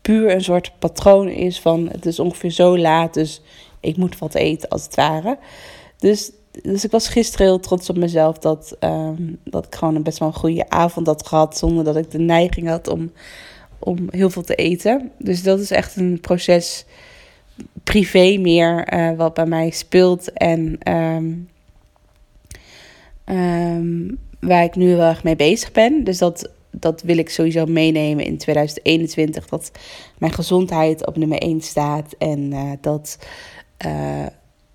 puur 0.00 0.30
een 0.30 0.44
soort 0.44 0.72
patroon 0.78 1.28
is 1.28 1.60
van 1.60 1.88
het 1.88 2.06
is 2.06 2.18
ongeveer 2.18 2.50
zo 2.50 2.78
laat, 2.78 3.14
dus 3.14 3.42
ik 3.80 3.96
moet 3.96 4.18
wat 4.18 4.34
eten 4.34 4.68
als 4.68 4.84
het 4.84 4.94
ware. 4.94 5.38
Dus, 5.98 6.32
dus 6.62 6.84
ik 6.84 6.90
was 6.90 7.08
gisteren 7.08 7.46
heel 7.46 7.60
trots 7.60 7.90
op 7.90 7.96
mezelf 7.96 8.38
dat, 8.38 8.76
um, 8.80 9.38
dat 9.44 9.66
ik 9.66 9.74
gewoon 9.74 9.94
een 9.94 10.02
best 10.02 10.18
wel 10.18 10.28
een 10.28 10.34
goede 10.34 10.68
avond 10.68 11.06
had 11.06 11.26
gehad 11.26 11.58
zonder 11.58 11.84
dat 11.84 11.96
ik 11.96 12.10
de 12.10 12.18
neiging 12.18 12.68
had 12.68 12.88
om, 12.88 13.12
om 13.78 13.98
heel 14.10 14.30
veel 14.30 14.42
te 14.42 14.54
eten. 14.54 15.10
Dus 15.18 15.42
dat 15.42 15.60
is 15.60 15.70
echt 15.70 15.96
een 15.96 16.20
proces 16.20 16.84
privé 17.84 18.36
meer 18.36 18.94
uh, 18.94 19.16
wat 19.16 19.34
bij 19.34 19.46
mij 19.46 19.70
speelt 19.70 20.32
en 20.32 20.78
um, 20.92 21.48
um, 23.24 24.18
waar 24.40 24.64
ik 24.64 24.76
nu 24.76 24.88
heel 24.88 25.00
erg 25.00 25.22
mee 25.22 25.36
bezig 25.36 25.72
ben. 25.72 26.04
Dus 26.04 26.18
dat, 26.18 26.50
dat 26.70 27.02
wil 27.02 27.18
ik 27.18 27.30
sowieso 27.30 27.66
meenemen 27.66 28.24
in 28.24 28.38
2021. 28.38 29.46
Dat 29.46 29.70
mijn 30.18 30.32
gezondheid 30.32 31.06
op 31.06 31.16
nummer 31.16 31.38
1 31.38 31.60
staat 31.60 32.14
en 32.18 32.52
uh, 32.52 32.72
dat, 32.80 33.18
uh, 33.86 34.26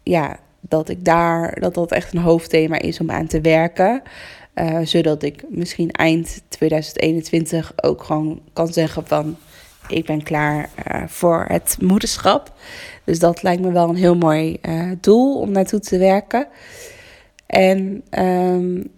ja, 0.04 0.40
dat 0.68 0.90
ik 0.90 1.06
daar 1.06 1.60
dat 1.60 1.74
dat 1.74 1.92
echt 1.92 2.14
een 2.14 2.22
hoofdthema 2.22 2.80
is 2.80 3.00
om 3.00 3.12
aan 3.12 3.28
te 3.28 3.42
werken. 3.42 4.02
Uh, 4.56 4.80
zodat 4.84 5.24
ik 5.24 5.44
misschien 5.50 5.92
eind 5.92 6.42
2021 6.48 7.74
ook 7.76 8.04
gewoon 8.04 8.42
kan 8.54 8.74
zeggen 8.74 9.08
van 9.08 9.38
ik 9.88 10.06
ben 10.06 10.24
klaar 10.24 10.70
uh, 10.92 11.04
voor 11.08 11.46
het 11.48 11.78
moederschap. 11.82 12.54
Dus 13.04 13.20
dat 13.20 13.44
lijkt 13.44 13.62
me 13.62 13.72
wel 13.72 13.90
een 13.90 13.96
heel 13.96 14.16
mooi 14.16 14.58
uh, 14.62 14.92
doel 15.02 15.40
om 15.40 15.52
naartoe 15.52 15.80
te 15.80 15.98
werken. 15.98 16.48
En 17.46 18.04
um, 18.20 18.92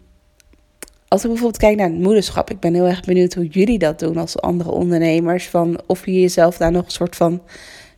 als 1.08 1.22
ik 1.22 1.28
bijvoorbeeld 1.28 1.62
kijk 1.62 1.78
naar 1.78 1.90
het 1.90 2.00
moederschap, 2.00 2.50
ik 2.50 2.60
ben 2.60 2.74
heel 2.74 2.88
erg 2.88 3.02
benieuwd 3.02 3.34
hoe 3.34 3.48
jullie 3.48 3.80
dat 3.80 4.00
doen 4.00 4.18
als 4.18 4.42
andere 4.42 4.72
ondernemers. 4.72 5.48
Van 5.48 5.80
of 5.86 6.06
je 6.06 6.22
jezelf 6.22 6.58
daar 6.58 6.72
nog 6.72 6.86
een 6.86 6.92
soort 6.92 7.16
van 7.16 7.42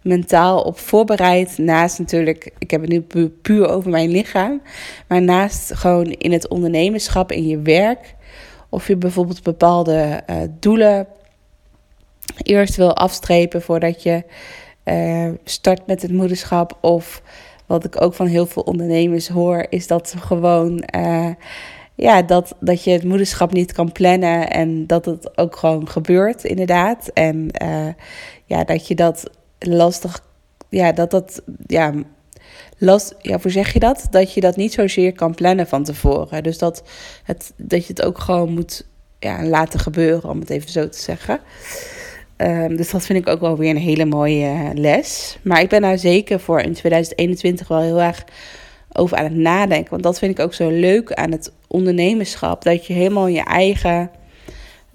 mentaal 0.02 0.62
op 0.62 0.80
voorbereidt. 0.80 1.58
Naast 1.58 2.00
natuurlijk, 2.00 2.52
ik 2.58 2.72
heb 2.72 2.82
het 2.82 2.90
nu 2.90 3.02
pu 3.02 3.30
puur 3.30 3.70
over 3.70 3.90
mijn 3.90 4.10
lichaam. 4.10 4.62
Maar 5.08 5.22
naast 5.22 5.74
gewoon 5.74 6.06
in 6.06 6.32
het 6.32 6.48
ondernemerschap, 6.48 7.32
in 7.32 7.48
je 7.48 7.60
werk. 7.60 8.16
Of 8.70 8.88
je 8.88 8.96
bijvoorbeeld 8.96 9.44
bepaalde 9.44 10.24
uh, 10.30 10.36
doelen 10.60 11.08
eerst 12.38 12.76
wil 12.76 12.96
afstrepen 12.96 13.62
voordat 13.62 14.04
je 14.04 14.24
uh, 14.86 15.30
start 15.44 15.88
met 15.88 16.02
het 16.02 16.12
moederschap. 16.12 16.78
Of 16.82 17.22
wat 17.66 17.86
ik 17.86 18.02
ook 18.02 18.14
van 18.14 18.28
heel 18.28 18.46
veel 18.46 18.64
ondernemers 18.64 19.28
hoor, 19.28 19.66
is 19.70 19.88
dat 19.88 20.10
ze 20.10 20.18
gewoon. 20.18 20.84
Uh, 20.96 21.30
ja, 21.96 22.22
dat, 22.22 22.56
dat 22.60 22.84
je 22.84 22.92
het 22.92 23.04
moederschap 23.04 23.54
niet 23.54 23.72
kan 23.72 23.92
plannen 23.92 24.50
en 24.50 24.88
dat 24.88 25.06
het 25.06 25.38
ook 25.38 25.56
gewoon 25.56 25.88
gebeurt, 25.88 26.44
inderdaad. 26.44 27.08
En 27.14 27.50
ja, 28.46 28.64
dat 28.64 28.88
je 28.88 28.96
dat 28.96 29.30
lastig, 29.68 30.20
ja, 30.70 30.92
dat 30.92 31.12
dat, 31.12 31.42
ja, 31.66 31.94
last, 32.78 33.16
ja, 33.22 33.40
hoe 33.42 33.52
zeg 33.52 33.74
je 33.74 33.80
dat? 33.80 34.08
Dat 34.12 34.34
je 34.34 34.42
dat 34.42 34.56
niet 34.56 34.74
zozeer 34.74 35.14
kan 35.14 35.36
plannen 35.36 35.68
van 35.68 35.84
tevoren. 35.84 36.44
Dus 36.44 36.58
dat, 36.58 36.84
het, 37.24 37.54
dat 37.58 37.86
je 37.86 37.94
het 37.94 38.02
ook 38.02 38.20
gewoon 38.20 38.54
moet 38.54 38.86
ja, 39.20 39.46
laten 39.46 39.80
gebeuren, 39.80 40.30
om 40.30 40.40
het 40.40 40.50
even 40.50 40.70
zo 40.70 40.90
te 40.90 41.00
zeggen. 41.00 41.40
Um, 42.38 42.76
dus 42.76 42.90
dat 42.90 43.06
vind 43.06 43.20
ik 43.20 43.28
ook 43.28 43.40
wel 43.40 43.58
weer 43.58 43.70
een 43.70 43.78
hele 43.78 44.06
mooie 44.06 44.72
les. 44.74 45.38
Maar 45.42 45.62
ik 45.62 45.70
ben 45.70 45.82
daar 45.82 45.98
zeker 45.98 46.40
voor 46.40 46.60
in 46.60 46.74
2021 46.74 47.68
wel 47.68 47.82
heel 47.82 48.02
erg 48.02 48.24
over 48.92 49.18
aan 49.18 49.24
het 49.24 49.36
nadenken. 49.36 49.90
Want 49.90 50.04
dat 50.04 50.20
vind 50.20 50.40
ik 50.40 50.46
ook 50.46 50.54
zo 50.54 50.70
leuk 50.70 51.14
aan 51.14 51.32
het 51.32 51.52
ondernemerschap. 51.68 52.64
Dat 52.64 52.86
je 52.86 52.94
helemaal 52.94 53.28
je 53.28 53.44
eigen 53.44 54.12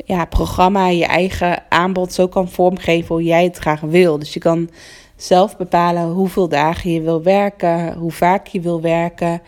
ja, 0.05 0.25
programma, 0.25 0.89
je 0.89 1.07
eigen 1.07 1.63
aanbod 1.69 2.13
zo 2.13 2.29
kan 2.29 2.49
vormgeven 2.49 3.15
hoe 3.15 3.25
jij 3.25 3.45
het 3.45 3.57
graag 3.57 3.81
wil. 3.81 4.19
Dus 4.19 4.35
je 4.35 4.41
kan 4.41 4.71
zelf 5.17 5.57
bepalen 5.57 6.09
hoeveel 6.09 6.49
dagen 6.49 6.93
je 6.93 7.01
wil 7.01 7.23
werken, 7.23 7.95
hoe 7.95 8.13
vaak 8.13 8.47
je 8.47 8.61
wil 8.61 8.81
werken. 8.81 9.43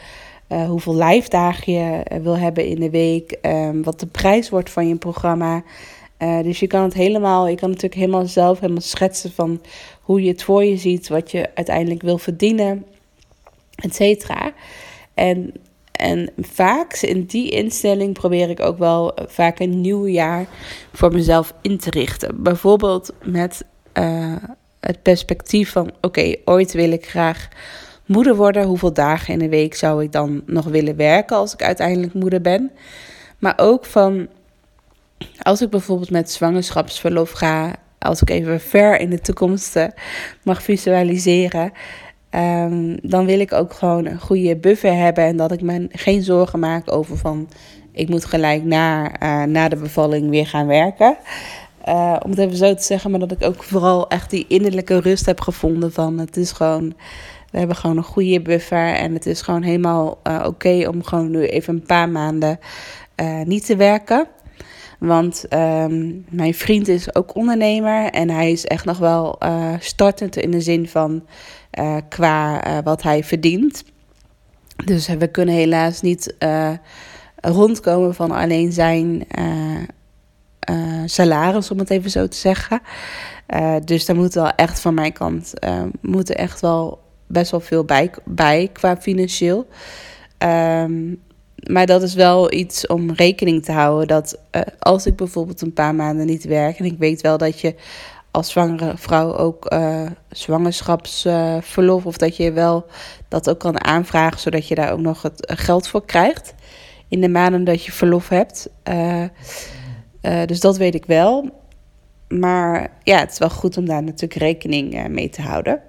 Uh, 0.48 0.68
hoeveel 0.68 0.96
live 0.96 1.28
dagen 1.28 1.72
je 1.72 2.02
wil 2.22 2.36
hebben 2.36 2.66
in 2.66 2.80
de 2.80 2.90
week, 2.90 3.38
um, 3.42 3.82
wat 3.82 4.00
de 4.00 4.06
prijs 4.06 4.50
wordt 4.50 4.70
van 4.70 4.88
je 4.88 4.96
programma. 4.96 5.62
Uh, 6.18 6.42
dus 6.42 6.60
je 6.60 6.66
kan 6.66 6.82
het 6.82 6.94
helemaal, 6.94 7.48
je 7.48 7.56
kan 7.56 7.68
natuurlijk 7.68 8.00
helemaal 8.00 8.26
zelf 8.26 8.60
helemaal 8.60 8.82
schetsen 8.82 9.32
van 9.32 9.60
hoe 10.00 10.22
je 10.22 10.28
het 10.28 10.42
voor 10.42 10.64
je 10.64 10.76
ziet, 10.76 11.08
wat 11.08 11.30
je 11.30 11.50
uiteindelijk 11.54 12.02
wil 12.02 12.18
verdienen, 12.18 12.84
et 13.74 13.94
cetera. 13.94 14.52
En, 15.14 15.52
en 15.98 16.30
vaak 16.40 16.96
in 16.96 17.24
die 17.24 17.50
instelling 17.50 18.12
probeer 18.12 18.50
ik 18.50 18.60
ook 18.60 18.78
wel 18.78 19.16
vaak 19.26 19.58
een 19.58 19.80
nieuw 19.80 20.06
jaar 20.06 20.46
voor 20.92 21.12
mezelf 21.12 21.54
in 21.62 21.78
te 21.78 21.90
richten. 21.90 22.42
Bijvoorbeeld 22.42 23.12
met 23.24 23.64
uh, 23.94 24.36
het 24.80 25.02
perspectief 25.02 25.72
van: 25.72 25.90
oké, 26.00 26.34
ooit 26.44 26.72
wil 26.72 26.90
ik 26.90 27.06
graag 27.06 27.48
moeder 28.06 28.36
worden. 28.36 28.64
Hoeveel 28.64 28.92
dagen 28.92 29.32
in 29.32 29.38
de 29.38 29.48
week 29.48 29.74
zou 29.74 30.02
ik 30.02 30.12
dan 30.12 30.42
nog 30.46 30.64
willen 30.64 30.96
werken 30.96 31.36
als 31.36 31.52
ik 31.52 31.62
uiteindelijk 31.62 32.14
moeder 32.14 32.40
ben? 32.40 32.70
Maar 33.38 33.54
ook 33.56 33.84
van 33.84 34.28
als 35.42 35.62
ik 35.62 35.70
bijvoorbeeld 35.70 36.10
met 36.10 36.30
zwangerschapsverlof 36.30 37.30
ga, 37.30 37.74
als 37.98 38.22
ik 38.22 38.30
even 38.30 38.60
ver 38.60 39.00
in 39.00 39.10
de 39.10 39.20
toekomst 39.20 39.76
uh, 39.76 39.84
mag 40.42 40.62
visualiseren, 40.62 41.72
um, 42.30 42.96
dan 43.02 43.26
wil 43.26 43.40
ik 43.40 43.52
ook 43.52 43.72
gewoon 43.72 44.06
een 44.06 44.20
goede 44.20 44.56
buffer 44.56 44.94
hebben 44.94 45.24
en 45.24 45.36
dat 45.36 45.52
ik 45.52 45.60
me 45.60 45.88
geen 45.90 46.22
zorgen 46.22 46.58
maak 46.58 46.92
over 46.92 47.16
van 47.16 47.48
ik 47.92 48.08
moet 48.08 48.24
gelijk 48.24 48.64
na, 48.64 49.10
uh, 49.22 49.42
na 49.42 49.68
de 49.68 49.76
bevalling 49.76 50.30
weer 50.30 50.46
gaan 50.46 50.66
werken. 50.66 51.16
Uh, 51.88 52.16
om 52.24 52.30
het 52.30 52.38
even 52.38 52.56
zo 52.56 52.74
te 52.74 52.82
zeggen, 52.82 53.10
maar 53.10 53.20
dat 53.20 53.32
ik 53.32 53.44
ook 53.44 53.62
vooral 53.62 54.08
echt 54.08 54.30
die 54.30 54.44
innerlijke 54.48 55.00
rust 55.00 55.26
heb 55.26 55.40
gevonden 55.40 55.92
van 55.92 56.18
het 56.18 56.36
is 56.36 56.52
gewoon, 56.52 56.94
we 57.50 57.58
hebben 57.58 57.76
gewoon 57.76 57.96
een 57.96 58.02
goede 58.02 58.40
buffer 58.40 58.94
en 58.94 59.12
het 59.12 59.26
is 59.26 59.42
gewoon 59.42 59.62
helemaal 59.62 60.08
oké 60.24 60.46
okay 60.46 60.84
om 60.84 61.04
gewoon 61.04 61.30
nu 61.30 61.46
even 61.46 61.74
een 61.74 61.86
paar 61.86 62.08
maanden 62.08 62.58
niet 63.44 63.66
te 63.66 63.76
werken. 63.76 64.26
Want 64.98 65.44
um, 65.50 66.24
mijn 66.28 66.54
vriend 66.54 66.88
is 66.88 67.14
ook 67.14 67.34
ondernemer 67.34 68.10
en 68.10 68.30
hij 68.30 68.52
is 68.52 68.66
echt 68.66 68.84
nog 68.84 68.98
wel 68.98 69.38
startend 69.78 70.36
in 70.36 70.50
de 70.50 70.60
zin 70.60 70.88
van 70.88 71.22
uh, 71.78 71.96
qua 72.08 72.66
uh, 72.66 72.78
wat 72.84 73.02
hij 73.02 73.24
verdient. 73.24 73.84
Dus 74.84 75.08
we 75.08 75.28
kunnen 75.28 75.54
helaas 75.54 76.00
niet 76.00 76.34
rondkomen 77.40 78.14
van 78.14 78.30
alleen 78.30 78.72
zijn 78.72 79.24
eh, 79.28 79.82
eh, 80.58 81.02
salaris, 81.04 81.70
om 81.70 81.78
het 81.78 81.90
even 81.90 82.10
zo 82.10 82.26
te 82.26 82.36
zeggen. 82.36 82.80
Eh, 83.46 83.76
dus 83.84 84.06
daar 84.06 84.16
moet 84.16 84.34
wel 84.34 84.50
echt 84.50 84.80
van 84.80 84.94
mijn 84.94 85.12
kant 85.12 85.58
eh, 85.58 85.82
moet 86.00 86.30
er 86.30 86.36
echt 86.36 86.60
wel 86.60 87.00
best 87.26 87.50
wel 87.50 87.60
veel 87.60 87.84
bij, 87.84 88.10
bij 88.24 88.70
qua 88.72 88.96
financieel. 88.96 89.66
Ehm, 90.38 91.14
maar 91.70 91.86
dat 91.86 92.02
is 92.02 92.14
wel 92.14 92.52
iets 92.52 92.86
om 92.86 93.12
rekening 93.12 93.64
te 93.64 93.72
houden. 93.72 94.08
Dat 94.08 94.38
eh, 94.50 94.62
als 94.78 95.06
ik 95.06 95.16
bijvoorbeeld 95.16 95.60
een 95.60 95.72
paar 95.72 95.94
maanden 95.94 96.26
niet 96.26 96.44
werk. 96.44 96.78
En 96.78 96.84
ik 96.84 96.98
weet 96.98 97.20
wel 97.20 97.38
dat 97.38 97.60
je 97.60 97.74
als 98.38 98.50
zwangere 98.50 98.96
vrouw 98.96 99.36
ook 99.36 99.66
eh, 99.66 100.06
zwangerschapsverlof. 100.28 102.06
of 102.06 102.16
dat 102.16 102.36
je 102.36 102.52
wel 102.52 102.86
dat 103.28 103.50
ook 103.50 103.58
kan 103.58 103.84
aanvragen. 103.84 104.40
Zodat 104.40 104.68
je 104.68 104.74
daar 104.74 104.92
ook 104.92 105.00
nog 105.00 105.22
het 105.22 105.46
eh, 105.46 105.56
geld 105.56 105.88
voor 105.88 106.04
krijgt. 106.04 106.54
In 107.08 107.20
de 107.20 107.28
maanden 107.28 107.64
dat 107.64 107.84
je 107.84 107.92
verlof 107.92 108.28
hebt. 108.28 108.68
Eh, 108.82 109.24
dus 110.46 110.60
dat 110.60 110.76
weet 110.76 110.94
ik 110.94 111.04
wel. 111.04 111.50
Maar 112.28 112.90
ja, 113.02 113.18
het 113.18 113.32
is 113.32 113.38
wel 113.38 113.50
goed 113.50 113.76
om 113.76 113.86
daar 113.86 114.02
natuurlijk 114.02 114.40
rekening 114.40 115.08
mee 115.08 115.28
te 115.28 115.42
houden. 115.42 115.80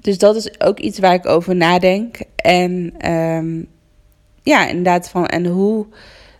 Dus 0.00 0.18
dat 0.18 0.36
is 0.36 0.60
ook 0.60 0.78
iets 0.78 0.98
waar 0.98 1.14
ik 1.14 1.26
over 1.26 1.56
nadenk. 1.56 2.18
En 2.36 2.94
ehm, 2.98 3.62
ja, 4.42 4.68
inderdaad 4.68 5.08
van 5.08 5.26
en 5.26 5.46
hoe. 5.46 5.86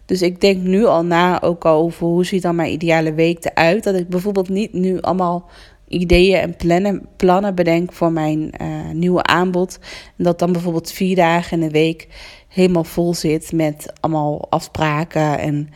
Dus 0.06 0.22
ik 0.22 0.40
denk 0.40 0.62
nu 0.62 0.84
al 0.84 1.04
na 1.04 1.42
ook 1.42 1.64
al 1.64 1.82
over 1.82 2.06
hoe 2.06 2.24
ziet 2.24 2.42
dan 2.42 2.54
mijn 2.54 2.72
ideale 2.72 3.14
week 3.14 3.44
eruit. 3.44 3.84
Dat 3.84 3.94
ik 3.94 4.08
bijvoorbeeld 4.08 4.48
niet 4.48 4.72
nu 4.72 5.00
allemaal 5.00 5.48
ideeën 5.88 6.40
en 6.40 6.56
plannen, 6.56 7.08
plannen 7.16 7.54
bedenk 7.54 7.92
voor 7.92 8.12
mijn 8.12 8.50
eh, 8.50 8.68
nieuwe 8.92 9.22
aanbod. 9.22 9.78
En 10.16 10.24
dat 10.24 10.38
dan 10.38 10.52
bijvoorbeeld 10.52 10.92
vier 10.92 11.16
dagen 11.16 11.60
in 11.60 11.66
de 11.66 11.72
week 11.72 12.08
helemaal 12.48 12.84
vol 12.84 13.14
zit 13.14 13.52
met 13.52 13.92
allemaal 14.00 14.46
afspraken 14.50 15.38
en 15.38 15.68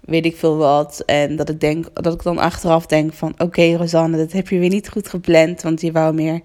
weet 0.00 0.24
ik 0.24 0.36
veel 0.36 0.56
wat. 0.56 1.02
En 1.06 1.36
dat 1.36 1.48
ik 1.48 1.60
denk 1.60 2.02
dat 2.02 2.14
ik 2.14 2.22
dan 2.22 2.38
achteraf 2.38 2.86
denk 2.86 3.12
van 3.12 3.34
oké 3.38 3.76
Rosanne, 3.76 4.16
dat 4.16 4.32
heb 4.32 4.48
je 4.48 4.58
weer 4.58 4.68
niet 4.68 4.88
goed 4.88 5.08
gepland. 5.08 5.62
Want 5.62 5.80
je 5.80 5.92
wou 5.92 6.14
meer 6.14 6.40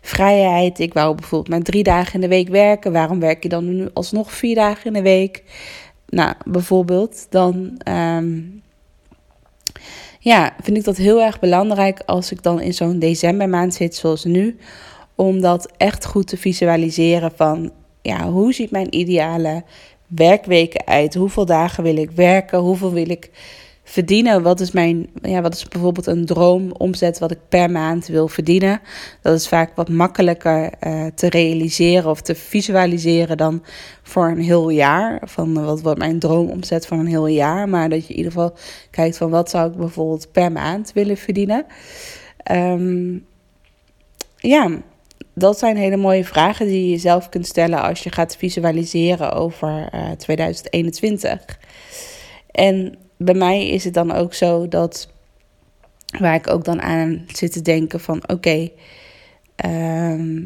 vrijheid. 0.00 0.78
Ik 0.78 0.92
wou 0.92 1.14
bijvoorbeeld 1.14 1.50
maar 1.50 1.62
drie 1.62 1.82
dagen 1.82 2.14
in 2.14 2.20
de 2.20 2.28
week 2.28 2.48
werken. 2.48 2.92
Waarom 2.92 3.20
werk 3.20 3.42
je 3.42 3.48
dan 3.48 3.76
nu 3.76 3.88
alsnog 3.92 4.32
vier 4.32 4.54
dagen 4.54 4.86
in 4.86 4.92
de 4.92 5.02
week? 5.02 5.42
Nou, 6.10 6.34
bijvoorbeeld, 6.46 7.26
dan 7.28 7.74
ehm, 7.78 8.38
ja, 10.18 10.54
vind 10.62 10.76
ik 10.76 10.84
dat 10.84 10.96
heel 10.96 11.22
erg 11.22 11.40
belangrijk 11.40 12.02
als 12.06 12.32
ik 12.32 12.42
dan 12.42 12.60
in 12.60 12.74
zo'n 12.74 12.98
decembermaand 12.98 13.74
zit 13.74 13.94
zoals 13.94 14.24
nu. 14.24 14.56
Om 15.14 15.40
dat 15.40 15.72
echt 15.76 16.06
goed 16.06 16.26
te 16.26 16.36
visualiseren 16.36 17.32
van, 17.36 17.72
ja, 18.02 18.30
hoe 18.30 18.52
ziet 18.52 18.70
mijn 18.70 18.94
ideale 18.94 19.64
werkweken 20.06 20.86
uit? 20.86 21.14
Hoeveel 21.14 21.46
dagen 21.46 21.82
wil 21.82 21.96
ik 21.96 22.10
werken? 22.10 22.58
Hoeveel 22.58 22.92
wil 22.92 23.10
ik 23.10 23.30
verdienen? 23.90 24.42
Wat 24.42 24.60
is 24.60 24.70
mijn, 24.70 25.10
ja, 25.22 25.40
wat 25.40 25.54
is 25.54 25.68
bijvoorbeeld 25.68 26.06
een 26.06 26.26
droomomzet 26.26 27.18
wat 27.18 27.30
ik 27.30 27.38
per 27.48 27.70
maand 27.70 28.06
wil 28.06 28.28
verdienen? 28.28 28.80
Dat 29.22 29.34
is 29.34 29.48
vaak 29.48 29.76
wat 29.76 29.88
makkelijker 29.88 30.70
eh, 30.80 31.06
te 31.14 31.28
realiseren 31.28 32.10
of 32.10 32.20
te 32.20 32.34
visualiseren 32.34 33.36
dan 33.36 33.62
voor 34.02 34.28
een 34.28 34.40
heel 34.40 34.68
jaar. 34.68 35.20
Van 35.24 35.56
eh, 35.56 35.64
wat 35.64 35.80
wordt 35.80 35.98
mijn 35.98 36.18
droomomzet 36.18 36.86
van 36.86 36.98
een 36.98 37.06
heel 37.06 37.26
jaar? 37.26 37.68
Maar 37.68 37.88
dat 37.88 38.06
je 38.06 38.12
in 38.12 38.16
ieder 38.16 38.32
geval 38.32 38.54
kijkt 38.90 39.16
van 39.16 39.30
wat 39.30 39.50
zou 39.50 39.70
ik 39.70 39.76
bijvoorbeeld 39.76 40.32
per 40.32 40.52
maand 40.52 40.92
willen 40.92 41.16
verdienen? 41.16 41.66
Ehm, 42.36 43.18
ja, 44.36 44.70
dat 45.34 45.58
zijn 45.58 45.76
hele 45.76 45.96
mooie 45.96 46.24
vragen 46.24 46.66
die 46.66 46.82
je 46.82 46.90
jezelf 46.90 47.28
kunt 47.28 47.46
stellen 47.46 47.82
als 47.82 48.02
je 48.02 48.12
gaat 48.12 48.36
visualiseren 48.36 49.32
over 49.32 49.88
eh 49.90 50.10
2021. 50.10 51.58
En 52.50 52.98
bij 53.22 53.34
mij 53.34 53.68
is 53.68 53.84
het 53.84 53.94
dan 53.94 54.12
ook 54.12 54.34
zo 54.34 54.68
dat 54.68 55.08
waar 56.18 56.34
ik 56.34 56.50
ook 56.50 56.64
dan 56.64 56.82
aan 56.82 57.24
zit 57.32 57.52
te 57.52 57.62
denken 57.62 58.00
van 58.00 58.22
oké, 58.28 58.70
ehm, 59.56 60.44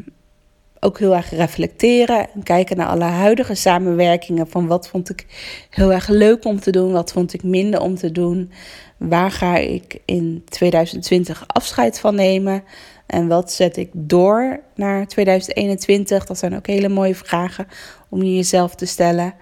ook 0.79 0.99
heel 0.99 1.15
erg 1.15 1.29
reflecteren 1.29 2.27
en 2.33 2.43
kijken 2.43 2.77
naar 2.77 2.87
alle 2.87 3.03
huidige 3.03 3.55
samenwerkingen 3.55 4.47
van 4.47 4.67
wat 4.67 4.87
vond 4.87 5.09
ik 5.09 5.25
heel 5.69 5.93
erg 5.93 6.07
leuk 6.07 6.45
om 6.45 6.59
te 6.59 6.71
doen, 6.71 6.91
wat 6.91 7.11
vond 7.11 7.33
ik 7.33 7.43
minder 7.43 7.81
om 7.81 7.95
te 7.95 8.11
doen, 8.11 8.51
waar 8.97 9.31
ga 9.31 9.57
ik 9.57 9.99
in 10.05 10.43
2020 10.45 11.43
afscheid 11.47 11.99
van 11.99 12.15
nemen 12.15 12.63
en 13.05 13.27
wat 13.27 13.51
zet 13.51 13.77
ik 13.77 13.89
door 13.93 14.59
naar 14.75 15.07
2021. 15.07 16.25
Dat 16.25 16.37
zijn 16.37 16.55
ook 16.55 16.67
hele 16.67 16.89
mooie 16.89 17.15
vragen 17.15 17.67
om 18.09 18.23
je 18.23 18.35
jezelf 18.35 18.75
te 18.75 18.85
stellen 18.85 19.33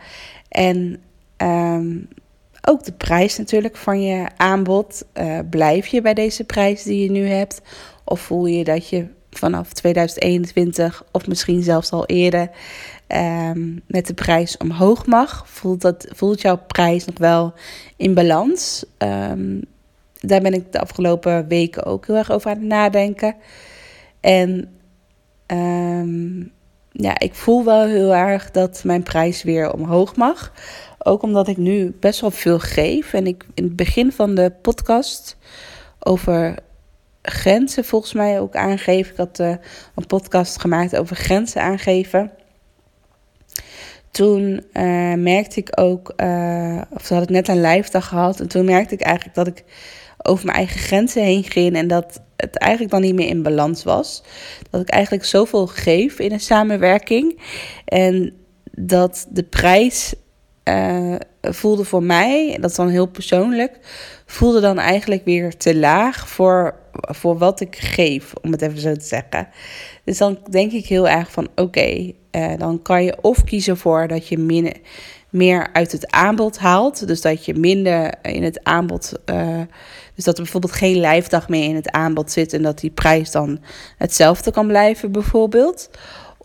en 0.50 1.02
ehm, 1.38 1.98
ook 2.66 2.84
de 2.84 2.92
prijs 2.92 3.38
natuurlijk 3.38 3.78
van 3.78 4.02
je 4.02 4.28
aanbod. 4.38 5.06
Uh, 5.14 5.40
blijf 5.50 5.88
je 5.88 6.02
bij 6.02 6.14
deze 6.14 6.44
prijs 6.44 6.84
die 6.84 7.04
je 7.04 7.12
nu 7.12 7.28
hebt? 7.28 7.62
Of 8.04 8.20
voel 8.20 8.46
je 8.46 8.64
dat 8.64 8.90
je 8.90 9.08
vanaf 9.32 9.74
2021 9.74 11.04
of 11.12 11.28
misschien 11.28 11.64
zelfs 11.64 11.92
al 11.92 12.06
eerder 12.06 12.50
um, 13.08 13.82
met 13.88 14.08
de 14.08 14.14
prijs 14.14 14.58
omhoog 14.58 15.06
mag? 15.06 15.44
Voelt, 15.48 15.82
dat, 15.82 16.08
voelt 16.10 16.42
jouw 16.42 16.60
prijs 16.68 17.06
nog 17.06 17.18
wel 17.18 17.54
in 17.98 18.14
balans? 18.14 18.86
Um, 18.98 19.62
daar 20.20 20.42
ben 20.42 20.54
ik 20.54 20.72
de 20.72 20.80
afgelopen 20.80 21.48
weken 21.48 21.84
ook 21.86 22.08
heel 22.08 22.16
erg 22.16 22.32
over 22.32 22.50
aan 22.50 22.58
het 22.58 22.66
nadenken. 22.66 23.36
En 24.20 24.70
um, 25.48 26.52
ja, 26.92 27.20
ik 27.20 27.34
voel 27.34 27.64
wel 27.64 27.86
heel 27.86 28.16
erg 28.16 28.52
dat 28.52 28.84
mijn 28.84 29.04
prijs 29.04 29.44
weer 29.44 29.74
omhoog 29.74 30.16
mag. 30.16 30.52
Ook 31.04 31.22
omdat 31.22 31.48
ik 31.48 31.58
nu 31.58 31.96
best 32.00 32.22
wel 32.22 32.32
veel 32.32 32.60
geef. 32.60 33.14
En 33.14 33.28
ik 33.28 33.46
in 33.54 33.64
het 33.64 33.76
begin 33.76 34.12
van 34.12 34.36
de 34.36 34.52
podcast 34.62 35.38
over 36.00 36.56
grenzen 37.22 37.86
volgens 37.86 38.14
mij 38.14 38.40
ook 38.40 38.56
aangeef. 38.56 39.10
Ik 39.10 39.18
had 39.18 39.40
uh, 39.40 39.56
een 39.96 40.08
podcast 40.08 40.60
gemaakt 40.60 40.96
over 40.96 41.16
grenzen 41.16 41.62
aangeven. 41.62 42.32
Toen 44.12 44.64
uh, 44.74 45.14
merkte 45.14 45.60
ik 45.60 45.80
ook, 45.80 46.14
uh, 46.18 46.82
of 46.90 47.10
had 47.10 47.24
ik 47.24 47.30
net 47.30 47.48
een 47.48 47.62
live 47.62 47.92
dag 47.92 48.08
gehad. 48.08 48.40
En 48.40 48.48
toen 48.48 48.66
merkte 48.66 48.94
ik 48.94 49.02
eigenlijk 49.02 49.36
dat 49.36 49.48
ik 49.48 49.64
over 50.18 50.46
mijn 50.46 50.58
eigen 50.58 50.80
grenzen 50.80 51.24
heen 51.24 51.44
ging. 51.44 51.76
En 51.76 51.88
dat 51.88 52.22
het 52.36 52.58
eigenlijk 52.58 52.92
dan 52.92 53.02
niet 53.02 53.16
meer 53.16 53.28
in 53.28 53.44
balans 53.44 53.84
was. 53.84 54.24
Dat 54.70 54.82
ik 54.82 54.90
eigenlijk 54.90 55.26
zoveel 55.26 55.68
geef 55.68 56.20
in 56.20 56.32
een 56.32 56.40
samenwerking. 56.40 57.42
En 57.86 58.34
dat 58.72 59.28
de 59.30 59.44
prijs 59.44 60.14
uh, 60.70 61.16
voelde 61.42 61.84
voor 61.84 62.04
mij, 62.04 62.58
dat 62.60 62.70
is 62.70 62.76
dan 62.76 62.90
heel 62.90 63.06
persoonlijk, 63.06 63.80
voelde 64.26 64.60
dan 64.60 64.80
eigenlijk 64.80 65.26
weer 65.26 65.58
te 65.58 65.76
laag 65.76 66.30
voor, 66.30 66.76
voor 66.92 67.38
wat 67.38 67.60
ik 67.60 67.76
geef, 67.76 68.34
om 68.42 68.52
het 68.52 68.62
even 68.62 68.80
zo 68.80 68.94
te 68.94 69.06
zeggen. 69.06 69.48
Dus 70.04 70.18
dan 70.18 70.40
denk 70.50 70.72
ik 70.72 70.86
heel 70.86 71.10
erg 71.10 71.32
van 71.32 71.48
oké, 71.56 72.14
uh, 72.32 72.52
dan 72.58 72.82
kan 72.82 73.04
je 73.04 73.18
of 73.22 73.44
kiezen 73.44 73.78
voor 73.78 74.08
dat 74.08 74.28
je 74.28 74.38
min, 74.38 74.74
meer 75.34 75.70
uit 75.74 75.92
het 75.92 76.12
aanbod 76.12 76.58
haalt. 76.58 77.08
Dus 77.08 77.22
dat 77.22 77.46
je 77.46 77.54
minder 77.54 78.14
in 78.22 78.44
het 78.44 78.64
aanbod. 78.64 79.14
Uh, 79.26 79.62
dus 80.16 80.24
dat 80.24 80.38
er 80.38 80.44
bijvoorbeeld 80.44 80.74
geen 80.74 81.00
lijfdag 81.00 81.50
meer 81.50 81.64
in 81.64 81.76
het 81.76 81.92
aanbod 81.92 82.32
zit. 82.32 82.54
En 82.54 82.62
dat 82.62 82.80
die 82.80 82.90
prijs 82.90 83.32
dan 83.32 83.60
hetzelfde 83.98 84.52
kan 84.52 84.68
blijven, 84.68 85.12
bijvoorbeeld. 85.12 85.90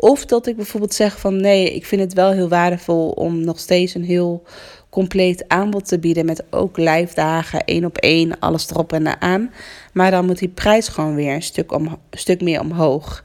Of 0.00 0.26
dat 0.26 0.46
ik 0.46 0.56
bijvoorbeeld 0.56 0.94
zeg 0.94 1.20
van 1.20 1.40
nee, 1.40 1.74
ik 1.74 1.86
vind 1.86 2.00
het 2.00 2.12
wel 2.12 2.32
heel 2.32 2.48
waardevol 2.48 3.10
om 3.10 3.44
nog 3.44 3.58
steeds 3.58 3.94
een 3.94 4.04
heel 4.04 4.42
compleet 4.90 5.48
aanbod 5.48 5.88
te 5.88 5.98
bieden. 5.98 6.26
Met 6.26 6.44
ook 6.50 6.76
lijfdagen, 6.76 7.64
één 7.64 7.84
op 7.84 7.96
één, 7.96 8.38
alles 8.38 8.70
erop 8.70 8.92
en 8.92 9.20
aan. 9.20 9.50
Maar 9.92 10.10
dan 10.10 10.26
moet 10.26 10.38
die 10.38 10.48
prijs 10.48 10.88
gewoon 10.88 11.14
weer 11.14 11.34
een 11.34 11.42
stuk, 11.42 11.72
om, 11.72 11.98
stuk 12.10 12.40
meer 12.40 12.60
omhoog. 12.60 13.24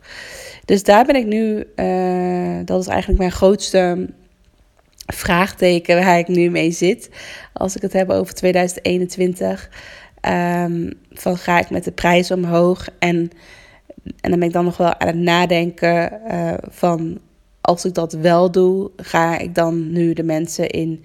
Dus 0.66 0.84
daar 0.84 1.06
ben 1.06 1.16
ik 1.16 1.26
nu, 1.26 1.66
uh, 1.76 2.66
dat 2.66 2.82
is 2.82 2.88
eigenlijk 2.88 3.20
mijn 3.20 3.32
grootste 3.32 4.10
vraagteken 5.06 6.04
waar 6.04 6.18
ik 6.18 6.28
nu 6.28 6.50
mee 6.50 6.72
zit. 6.72 7.10
Als 7.54 7.76
ik 7.76 7.82
het 7.82 7.94
heb 7.94 8.10
over 8.10 8.34
2021. 8.34 9.70
Um, 10.30 10.94
van 11.12 11.38
ga 11.38 11.60
ik 11.60 11.70
met 11.70 11.84
de 11.84 11.92
prijs 11.92 12.32
omhoog 12.32 12.88
en 13.00 13.32
en 14.04 14.30
dan 14.30 14.40
ben 14.40 14.48
ik 14.48 14.54
dan 14.54 14.66
nog 14.66 14.78
wel 14.78 15.00
aan 15.00 15.08
het 15.08 15.16
nadenken 15.16 16.22
uh, 16.32 16.54
van 16.70 17.20
als 17.62 17.86
ik 17.86 17.94
dat 17.94 18.14
wel 18.14 18.52
doe, 18.52 18.92
ga 18.96 19.38
ik 19.38 19.56
dan 19.56 19.92
nu 19.92 20.14
de 20.14 20.24
mensen 20.24 20.70
in 20.70 21.04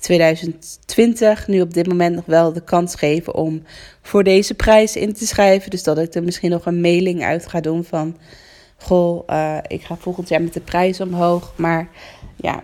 2020 0.00 1.48
nu 1.48 1.60
op 1.60 1.74
dit 1.74 1.86
moment 1.86 2.14
nog 2.14 2.26
wel 2.26 2.52
de 2.52 2.62
kans 2.62 2.94
geven 2.94 3.34
om 3.34 3.62
voor 4.02 4.24
deze 4.24 4.54
prijs 4.54 4.96
in 4.96 5.12
te 5.12 5.26
schrijven. 5.26 5.70
Dus 5.70 5.82
dat 5.82 5.98
ik 5.98 6.14
er 6.14 6.22
misschien 6.22 6.50
nog 6.50 6.66
een 6.66 6.80
mailing 6.80 7.22
uit 7.22 7.46
ga 7.46 7.60
doen 7.60 7.84
van 7.84 8.16
goh, 8.76 9.28
uh, 9.30 9.58
ik 9.66 9.82
ga 9.82 9.96
volgend 9.96 10.28
jaar 10.28 10.42
met 10.42 10.52
de 10.52 10.60
prijs 10.60 11.00
omhoog. 11.00 11.52
Maar 11.56 11.88
ja, 12.36 12.62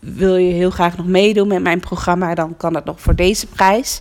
wil 0.00 0.36
je 0.36 0.52
heel 0.52 0.70
graag 0.70 0.96
nog 0.96 1.06
meedoen 1.06 1.48
met 1.48 1.62
mijn 1.62 1.80
programma, 1.80 2.34
dan 2.34 2.56
kan 2.56 2.72
dat 2.72 2.84
nog 2.84 3.00
voor 3.00 3.14
deze 3.14 3.46
prijs. 3.46 4.00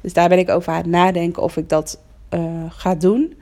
Dus 0.00 0.12
daar 0.12 0.28
ben 0.28 0.38
ik 0.38 0.50
over 0.50 0.72
aan 0.72 0.78
het 0.78 0.86
nadenken 0.86 1.42
of 1.42 1.56
ik 1.56 1.68
dat 1.68 1.98
uh, 2.34 2.64
ga 2.68 2.94
doen. 2.94 3.34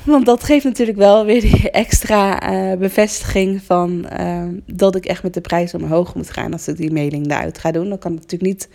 Want 0.04 0.26
dat 0.26 0.44
geeft 0.44 0.64
natuurlijk 0.64 0.98
wel 0.98 1.24
weer 1.24 1.40
die 1.40 1.70
extra 1.70 2.40
eh, 2.40 2.78
bevestiging 2.78 3.62
van 3.62 4.06
ehm, 4.08 4.54
dat 4.66 4.96
ik 4.96 5.04
echt 5.04 5.22
met 5.22 5.34
de 5.34 5.40
prijs 5.40 5.74
omhoog 5.74 6.14
moet 6.14 6.30
gaan 6.30 6.52
als 6.52 6.68
ik 6.68 6.76
die 6.76 6.92
mailing 6.92 7.26
eruit 7.26 7.58
ga 7.58 7.70
doen. 7.70 7.88
Dan 7.88 7.98
kan 7.98 8.12
ik 8.12 8.18
natuurlijk 8.18 8.50
niet 8.52 8.68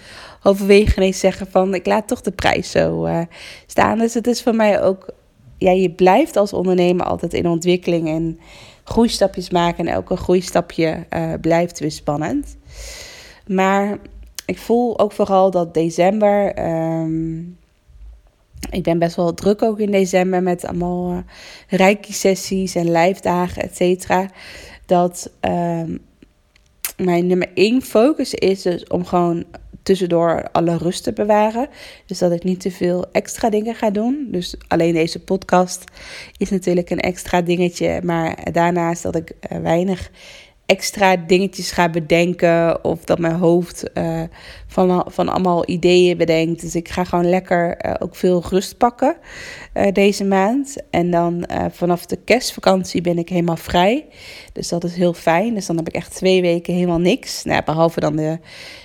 overwegen 0.44 0.98
ineens 0.98 1.20
zeggen 1.20 1.48
van 1.52 1.74
ik 1.74 1.86
laat 1.86 2.08
toch 2.08 2.22
de 2.22 2.32
prijs 2.32 2.72
zo 2.72 3.06
eh, 3.06 3.22
staan. 3.68 3.98
Dus 3.98 4.14
het 4.14 4.28
is 4.28 4.44
voor 4.44 4.56
mij 4.56 4.82
ook, 4.82 5.10
ja, 5.58 5.72
je 5.72 5.92
blijft 5.92 6.36
als 6.36 6.54
ondernemer 6.54 7.06
altijd 7.06 7.34
in 7.34 7.48
ontwikkeling 7.48 8.08
en 8.08 8.40
groeistapjes 8.84 9.50
maken. 9.50 9.88
En 9.88 9.94
elke 9.94 10.16
groeistapje 10.16 11.06
uh, 11.14 11.34
blijft 11.42 11.80
weer 11.80 11.92
spannend. 11.92 12.58
Maar 13.48 13.98
ik 14.46 14.58
voel 14.58 15.00
ook 15.00 15.12
vooral 15.12 15.52
dat 15.52 15.74
december. 15.74 16.54
ehm, 16.54 17.42
ik 18.70 18.84
ben 18.84 19.00
best 19.00 19.16
wel 19.16 19.34
druk 19.34 19.62
ook 19.62 19.80
in 19.80 19.92
december 19.92 20.44
met 20.44 20.66
allemaal 20.66 21.12
uh, 21.12 21.18
reiki-sessies 21.68 22.76
en 22.76 22.92
lijfdagen, 22.92 23.64
et 23.64 23.76
cetera. 23.76 24.30
Dat 24.86 25.32
ehm, 25.40 25.98
mijn 26.98 27.28
nummer 27.28 27.52
één 27.54 27.82
focus 27.82 28.34
is 28.34 28.62
dus 28.62 28.88
om 28.88 29.06
gewoon 29.06 29.46
tussendoor 29.84 30.50
alle 30.52 30.78
rust 30.78 31.04
te 31.04 31.14
bewaren. 31.14 31.68
Dus 32.06 32.18
dat 32.18 32.32
ik 32.32 32.44
niet 32.44 32.60
te 32.60 32.72
veel 32.72 33.06
extra 33.12 33.50
dingen 33.50 33.76
ga 33.76 33.90
doen. 33.90 34.28
Dus 34.32 34.56
alleen 34.68 34.94
deze 34.94 35.20
podcast 35.20 35.84
is 36.38 36.50
natuurlijk 36.50 36.90
een 36.90 37.00
extra 37.00 37.42
dingetje. 37.42 38.02
Maar 38.04 38.52
daarnaast 38.52 39.04
dat 39.04 39.16
ik 39.16 39.32
uh, 39.52 39.58
weinig 39.60 40.12
extra 40.66 41.16
dingetjes 41.16 41.72
ga 41.72 41.90
bedenken. 41.90 42.84
Of 42.84 43.04
dat 43.04 43.20
mijn 43.20 43.36
hoofd 43.36 43.84
uh, 43.94 44.22
van, 44.68 45.06
van 45.08 45.30
allemaal 45.30 45.70
ideeën 45.70 46.18
bedenkt. 46.18 46.62
Dus 46.62 46.76
ik 46.76 46.90
ga 46.90 47.04
gewoon 47.04 47.30
lekker 47.30 47.86
uh, 47.86 47.94
ook 48.00 48.16
veel 48.16 48.44
rust 48.50 48.78
pakken 48.78 49.16
uh, 49.74 49.92
deze 49.92 50.24
maand. 50.24 50.76
En 50.90 51.12
dan 51.12 51.46
vanaf 51.72 52.06
de 52.06 52.16
kerstvakantie 52.16 53.02
ben 53.02 53.18
ik 53.18 53.30
helemaal 53.30 53.58
vrij. 53.58 54.06
Dus 54.54 54.68
dat 54.68 54.84
is 54.84 54.96
heel 54.96 55.14
fijn. 55.14 55.54
Dus 55.54 55.66
dan 55.66 55.78
heb 55.78 55.88
ik 55.88 55.96
echt 55.96 56.16
twee 56.16 56.42
weken 56.42 56.74
helemaal 56.74 57.00
niks. 57.00 57.44
Nou, 57.44 57.64
behalve 57.64 58.00
dan 58.00 58.16
de, 58.16 58.40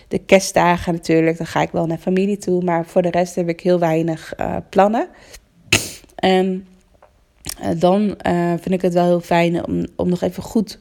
de 0.08 0.18
kerstdagen 0.18 0.92
natuurlijk. 0.92 1.36
Dan 1.36 1.46
ga 1.46 1.62
ik 1.62 1.70
wel 1.70 1.86
naar 1.86 1.98
familie 1.98 2.38
toe. 2.38 2.64
Maar 2.64 2.86
voor 2.86 3.02
de 3.02 3.10
rest 3.10 3.34
heb 3.34 3.48
ik 3.48 3.60
heel 3.60 3.78
weinig 3.78 4.34
plannen. 4.68 5.08
En 6.14 6.66
dan 7.76 8.16
vind 8.60 8.70
ik 8.70 8.82
het 8.82 8.94
wel 8.94 9.04
heel 9.04 9.20
fijn 9.20 9.66
om, 9.66 9.86
om 9.96 10.08
nog 10.08 10.22
even 10.22 10.42
goed 10.42 10.78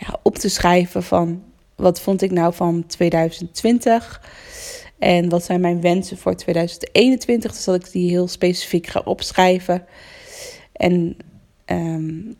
ja, 0.00 0.18
op 0.22 0.38
te 0.38 0.48
schrijven 0.48 1.02
van 1.02 1.42
wat 1.74 2.00
vond 2.00 2.22
ik 2.22 2.30
nou 2.30 2.54
van 2.54 2.86
2020 2.86 4.20
en 4.98 5.28
wat 5.28 5.44
zijn 5.44 5.60
mijn 5.60 5.80
wensen 5.80 6.18
voor 6.18 6.34
2021. 6.34 7.52
Dus 7.52 7.64
dat 7.64 7.74
ik 7.74 7.92
die 7.92 8.10
heel 8.10 8.28
specifiek 8.28 8.86
ga 8.86 9.00
opschrijven. 9.04 9.84
En, 10.72 11.16
um, 11.66 12.34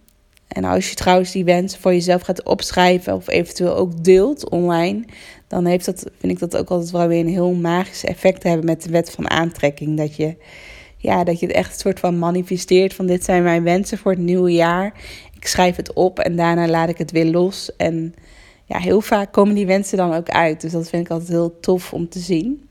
en 0.49 0.65
als 0.65 0.89
je 0.89 0.95
trouwens 0.95 1.33
die 1.33 1.45
wensen 1.45 1.81
voor 1.81 1.93
jezelf 1.93 2.23
gaat 2.23 2.45
opschrijven 2.45 3.15
of 3.15 3.29
eventueel 3.29 3.77
ook 3.77 4.05
deelt 4.05 4.49
online, 4.49 5.05
dan 5.47 5.65
heeft 5.65 5.85
dat, 5.85 6.07
vind 6.19 6.33
ik 6.33 6.39
dat 6.39 6.57
ook 6.57 6.69
altijd 6.69 6.91
wel 6.91 7.07
weer 7.07 7.21
een 7.21 7.29
heel 7.29 7.53
magisch 7.53 8.05
effect 8.05 8.43
hebben 8.43 8.67
met 8.67 8.83
de 8.83 8.91
wet 8.91 9.11
van 9.11 9.31
aantrekking. 9.31 9.97
Dat 9.97 10.17
je, 10.17 10.37
ja, 10.97 11.25
dat 11.25 11.41
je 11.41 11.47
het 11.47 11.55
echt 11.55 11.73
een 11.73 11.81
soort 11.81 12.01
van 12.01 12.19
manifesteert 12.19 12.95
van 12.95 13.07
dit 13.07 13.25
zijn 13.25 13.43
mijn 13.43 13.63
wensen 13.63 13.99
voor 13.99 14.13
het 14.13 14.21
nieuwe 14.21 14.53
jaar 14.53 14.93
ik 15.41 15.47
schrijf 15.47 15.77
het 15.77 15.93
op 15.93 16.19
en 16.19 16.37
daarna 16.37 16.69
laat 16.69 16.89
ik 16.89 16.99
het 16.99 17.11
weer 17.11 17.25
los. 17.25 17.77
En 17.77 18.15
ja, 18.65 18.79
heel 18.79 19.01
vaak 19.01 19.33
komen 19.33 19.55
die 19.55 19.67
wensen 19.67 19.97
dan 19.97 20.15
ook 20.15 20.29
uit. 20.29 20.61
Dus 20.61 20.73
dat 20.73 20.89
vind 20.89 21.05
ik 21.05 21.11
altijd 21.11 21.29
heel 21.29 21.61
tof 21.61 21.93
om 21.93 22.09
te 22.09 22.19
zien. 22.19 22.69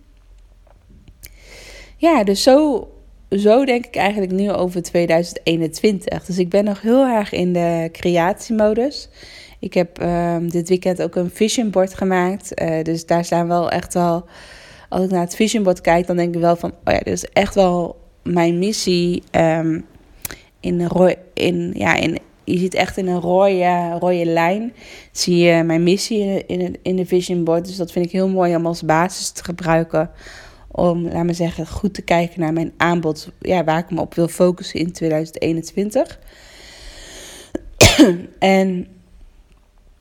Ja, 1.97 2.23
dus 2.23 2.43
zo, 2.43 2.87
zo 3.29 3.65
denk 3.65 3.85
ik 3.85 3.95
eigenlijk 3.95 4.31
nu 4.31 4.51
over 4.51 4.81
2021. 4.81 6.25
Dus 6.25 6.37
ik 6.37 6.49
ben 6.49 6.63
nog 6.63 6.81
heel 6.81 7.05
erg 7.05 7.31
in 7.31 7.53
de 7.53 7.89
creatiemodus. 7.91 9.09
Ik 9.59 9.73
heb 9.73 10.01
um, 10.01 10.49
dit 10.49 10.69
weekend 10.69 11.01
ook 11.01 11.15
een 11.15 11.29
vision 11.29 11.69
board 11.69 11.93
gemaakt. 11.93 12.61
Uh, 12.61 12.83
dus 12.83 13.05
daar 13.05 13.25
staan 13.25 13.47
wel 13.47 13.71
echt 13.71 13.93
wel. 13.93 14.25
Als 14.89 15.03
ik 15.03 15.11
naar 15.11 15.21
het 15.21 15.35
vision 15.35 15.63
board 15.63 15.81
kijk, 15.81 16.07
dan 16.07 16.15
denk 16.15 16.35
ik 16.35 16.41
wel 16.41 16.55
van: 16.55 16.69
oh 16.69 16.93
ja, 16.93 16.99
dit 16.99 17.13
is 17.13 17.25
echt 17.25 17.55
wel 17.55 17.97
mijn 18.23 18.59
missie. 18.59 19.23
Um, 19.31 19.85
in, 20.59 20.89
in, 21.33 21.73
ja, 21.75 21.95
in, 21.95 22.17
je 22.51 22.57
ziet 22.57 22.73
echt 22.73 22.97
in 22.97 23.07
een 23.07 23.19
rode, 23.19 23.97
rode 23.99 24.25
lijn. 24.25 24.73
Zie 25.11 25.37
je 25.37 25.63
mijn 25.63 25.83
missie 25.83 26.19
in, 26.19 26.59
in, 26.59 26.77
in 26.81 26.95
de 26.95 27.05
vision 27.05 27.43
board. 27.43 27.65
Dus 27.65 27.75
dat 27.75 27.91
vind 27.91 28.05
ik 28.05 28.11
heel 28.11 28.29
mooi 28.29 28.55
om 28.55 28.65
als 28.65 28.83
basis 28.83 29.29
te 29.29 29.43
gebruiken. 29.43 30.11
Om, 30.71 31.07
laat 31.07 31.23
me 31.23 31.33
zeggen, 31.33 31.67
goed 31.67 31.93
te 31.93 32.01
kijken 32.01 32.39
naar 32.39 32.53
mijn 32.53 32.73
aanbod. 32.77 33.31
Ja, 33.39 33.63
waar 33.63 33.79
ik 33.79 33.91
me 33.91 34.01
op 34.01 34.13
wil 34.13 34.27
focussen 34.27 34.79
in 34.79 34.91
2021. 34.91 36.19
en 38.39 38.87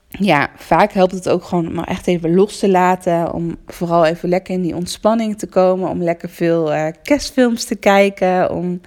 ja, 0.07 0.49
vaak 0.55 0.91
helpt 0.91 1.11
het 1.11 1.29
ook 1.29 1.43
gewoon 1.43 1.67
om 1.67 1.83
echt 1.83 2.07
even 2.07 2.35
los 2.35 2.59
te 2.59 2.69
laten. 2.69 3.33
Om 3.33 3.55
vooral 3.67 4.05
even 4.05 4.29
lekker 4.29 4.53
in 4.53 4.61
die 4.61 4.75
ontspanning 4.75 5.37
te 5.37 5.47
komen. 5.47 5.89
Om 5.89 6.03
lekker 6.03 6.29
veel 6.29 6.73
uh, 6.73 6.87
kerstfilms 7.03 7.63
te 7.65 7.75
kijken. 7.75 8.51
Om 8.51 8.81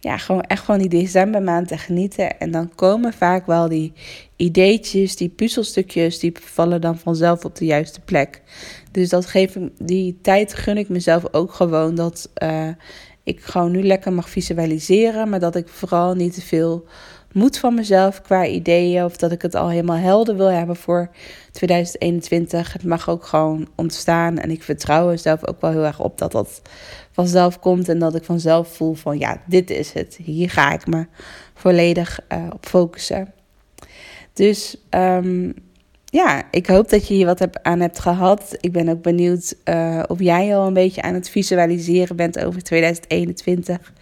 ja, 0.00 0.16
gewoon 0.16 0.42
echt 0.42 0.64
van 0.64 0.78
die 0.78 0.88
decembermaand 0.88 1.68
te 1.68 1.78
genieten. 1.78 2.38
En 2.38 2.50
dan 2.50 2.74
komen 2.74 3.12
vaak 3.12 3.46
wel 3.46 3.68
die 3.68 3.92
ideetjes, 4.36 5.16
die 5.16 5.28
puzzelstukjes, 5.28 6.18
die 6.18 6.32
vallen 6.40 6.80
dan 6.80 6.98
vanzelf 6.98 7.44
op 7.44 7.56
de 7.56 7.64
juiste 7.64 8.00
plek. 8.00 8.42
Dus 8.90 9.08
dat 9.08 9.26
geef 9.26 9.56
ik, 9.56 9.70
die 9.78 10.18
tijd 10.22 10.54
gun 10.54 10.76
ik 10.76 10.88
mezelf 10.88 11.24
ook 11.32 11.52
gewoon. 11.52 11.94
Dat 11.94 12.30
uh, 12.42 12.68
ik 13.24 13.40
gewoon 13.40 13.70
nu 13.70 13.82
lekker 13.82 14.12
mag 14.12 14.30
visualiseren, 14.30 15.28
maar 15.28 15.40
dat 15.40 15.56
ik 15.56 15.68
vooral 15.68 16.14
niet 16.14 16.34
te 16.34 16.42
veel 16.42 16.84
moed 17.32 17.58
van 17.58 17.74
mezelf 17.74 18.22
qua 18.22 18.46
ideeën. 18.46 19.04
Of 19.04 19.16
dat 19.16 19.32
ik 19.32 19.42
het 19.42 19.54
al 19.54 19.68
helemaal 19.68 19.96
helder 19.96 20.36
wil 20.36 20.50
hebben 20.50 20.76
voor 20.76 21.10
2021. 21.52 22.72
Het 22.72 22.84
mag 22.84 23.08
ook 23.08 23.24
gewoon 23.24 23.68
ontstaan. 23.74 24.38
En 24.38 24.50
ik 24.50 24.62
vertrouw 24.62 25.10
er 25.10 25.18
zelf 25.18 25.46
ook 25.46 25.60
wel 25.60 25.70
heel 25.70 25.84
erg 25.84 26.00
op 26.00 26.18
dat 26.18 26.32
dat 26.32 26.62
vanzelf 27.12 27.58
komt. 27.58 27.88
En 27.88 27.98
dat 27.98 28.14
ik 28.14 28.24
vanzelf 28.24 28.76
voel 28.76 28.94
van 28.94 29.18
ja, 29.18 29.42
dit 29.46 29.70
is 29.70 29.92
het. 29.92 30.18
Hier 30.22 30.50
ga 30.50 30.72
ik 30.72 30.86
me 30.86 31.06
volledig 31.54 32.20
uh, 32.32 32.46
op 32.52 32.66
focussen. 32.66 33.32
Dus 34.32 34.76
um, 34.90 35.54
ja, 36.04 36.42
ik 36.50 36.66
hoop 36.66 36.88
dat 36.88 37.08
je 37.08 37.14
hier 37.14 37.26
wat 37.26 37.62
aan 37.62 37.80
hebt 37.80 37.98
gehad. 37.98 38.56
Ik 38.60 38.72
ben 38.72 38.88
ook 38.88 39.02
benieuwd 39.02 39.54
uh, 39.64 40.02
of 40.06 40.18
jij 40.18 40.56
al 40.56 40.66
een 40.66 40.72
beetje 40.72 41.02
aan 41.02 41.14
het 41.14 41.30
visualiseren 41.30 42.16
bent 42.16 42.44
over 42.44 42.62
2021. 42.62 43.92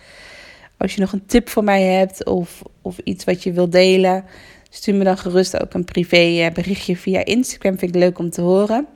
Als 0.78 0.94
je 0.94 1.00
nog 1.00 1.12
een 1.12 1.26
tip 1.26 1.48
voor 1.48 1.64
mij 1.64 1.82
hebt 1.82 2.24
of, 2.24 2.62
of 2.82 2.98
iets 2.98 3.24
wat 3.24 3.42
je 3.42 3.52
wilt 3.52 3.72
delen, 3.72 4.24
stuur 4.70 4.94
me 4.94 5.04
dan 5.04 5.18
gerust 5.18 5.60
ook 5.60 5.74
een 5.74 5.84
privé 5.84 6.16
eh, 6.16 6.52
berichtje 6.52 6.96
via 6.96 7.24
Instagram. 7.24 7.78
Vind 7.78 7.94
ik 7.94 8.00
leuk 8.00 8.18
om 8.18 8.30
te 8.30 8.40
horen. 8.40 8.86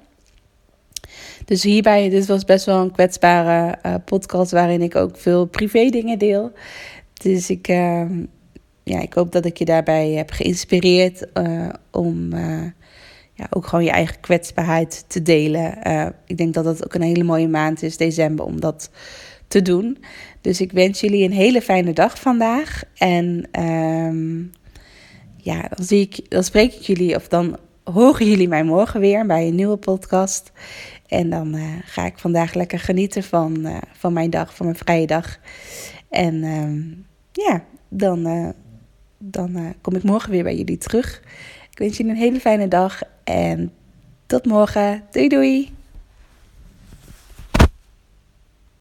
Dus 1.45 1.63
hierbij, 1.63 2.09
dit 2.09 2.27
was 2.27 2.45
best 2.45 2.67
wel 2.67 2.81
een 2.81 2.93
kwetsbare 2.93 3.79
uh, 3.87 3.95
podcast 4.05 4.51
waarin 4.51 4.83
ik 4.83 4.97
ook 4.97 5.17
veel 5.17 5.47
privé 5.47 5.89
dingen 5.89 6.19
deel. 6.19 6.53
Dus 7.13 7.51
ik, 7.51 7.69
uh, 7.69 8.05
ja, 8.83 9.01
ik 9.01 9.13
hoop 9.13 9.33
dat 9.33 9.45
ik 9.45 9.57
je 9.57 9.65
daarbij 9.65 10.11
heb 10.11 10.31
geïnspireerd 10.31 11.27
uh, 11.35 11.69
om 11.91 12.35
ja, 13.35 13.47
ook 13.51 13.67
gewoon 13.67 13.85
je 13.85 13.91
eigen 13.91 14.21
kwetsbaarheid 14.21 15.05
te 15.07 15.23
delen. 15.23 15.79
ik 16.27 16.37
denk 16.37 16.55
dat 16.55 16.65
dat 16.65 16.85
ook 16.85 16.95
een 16.95 17.03
hele 17.03 17.25
mooie 17.25 17.49
maand 17.49 17.83
is, 17.83 17.97
december, 17.97 18.45
om 18.45 18.61
dat 18.61 18.91
te 19.49 19.63
doen. 19.63 19.99
Dus 20.43 20.61
ik 20.61 20.73
wens 20.73 21.01
jullie 21.01 21.25
een 21.25 21.33
hele 21.33 21.63
fijne 21.63 21.93
dag 21.93 22.21
vandaag. 22.21 22.83
En 22.97 23.49
um, 23.63 24.53
ja, 25.37 25.61
dan, 25.77 25.87
zie 25.87 26.01
ik, 26.01 26.31
dan 26.31 26.45
spreek 26.45 26.75
ik 26.75 26.81
jullie, 26.81 27.15
of 27.15 27.29
dan 27.29 27.59
horen 27.85 28.27
jullie 28.27 28.49
mij 28.49 28.65
morgen 28.65 29.01
weer 29.01 29.27
bij 29.27 29.47
een 29.47 29.55
nieuwe 29.55 29.77
podcast. 29.77 30.53
En 31.07 31.31
dan 31.31 31.55
uh, 31.55 31.69
ga 31.85 32.07
ik 32.07 32.19
vandaag 32.19 32.55
lekker 32.55 32.79
genieten 32.79 33.23
van, 33.23 33.59
uh, 33.67 33.77
van 33.93 34.13
mijn 34.13 34.31
dag, 34.31 34.55
van 34.55 34.67
mijn 34.67 34.79
vrije 34.79 35.07
dag. 35.07 35.39
En 36.11 36.45
um, 36.45 37.07
ja, 37.33 37.65
dan, 37.89 38.27
uh, 38.27 38.49
dan 39.19 39.75
kom 39.81 39.95
ik 39.95 40.03
morgen 40.03 40.31
weer 40.31 40.43
bij 40.43 40.57
jullie 40.57 40.79
terug. 40.79 41.23
Ik 41.71 41.79
wens 41.79 41.97
jullie 41.97 42.13
een 42.13 42.19
hele 42.19 42.41
fijne 42.41 42.69
dag 42.69 43.01
en 43.25 43.73
tot 44.27 44.47
morgen. 44.47 45.03
Doei 45.11 45.29
doei! 45.29 45.82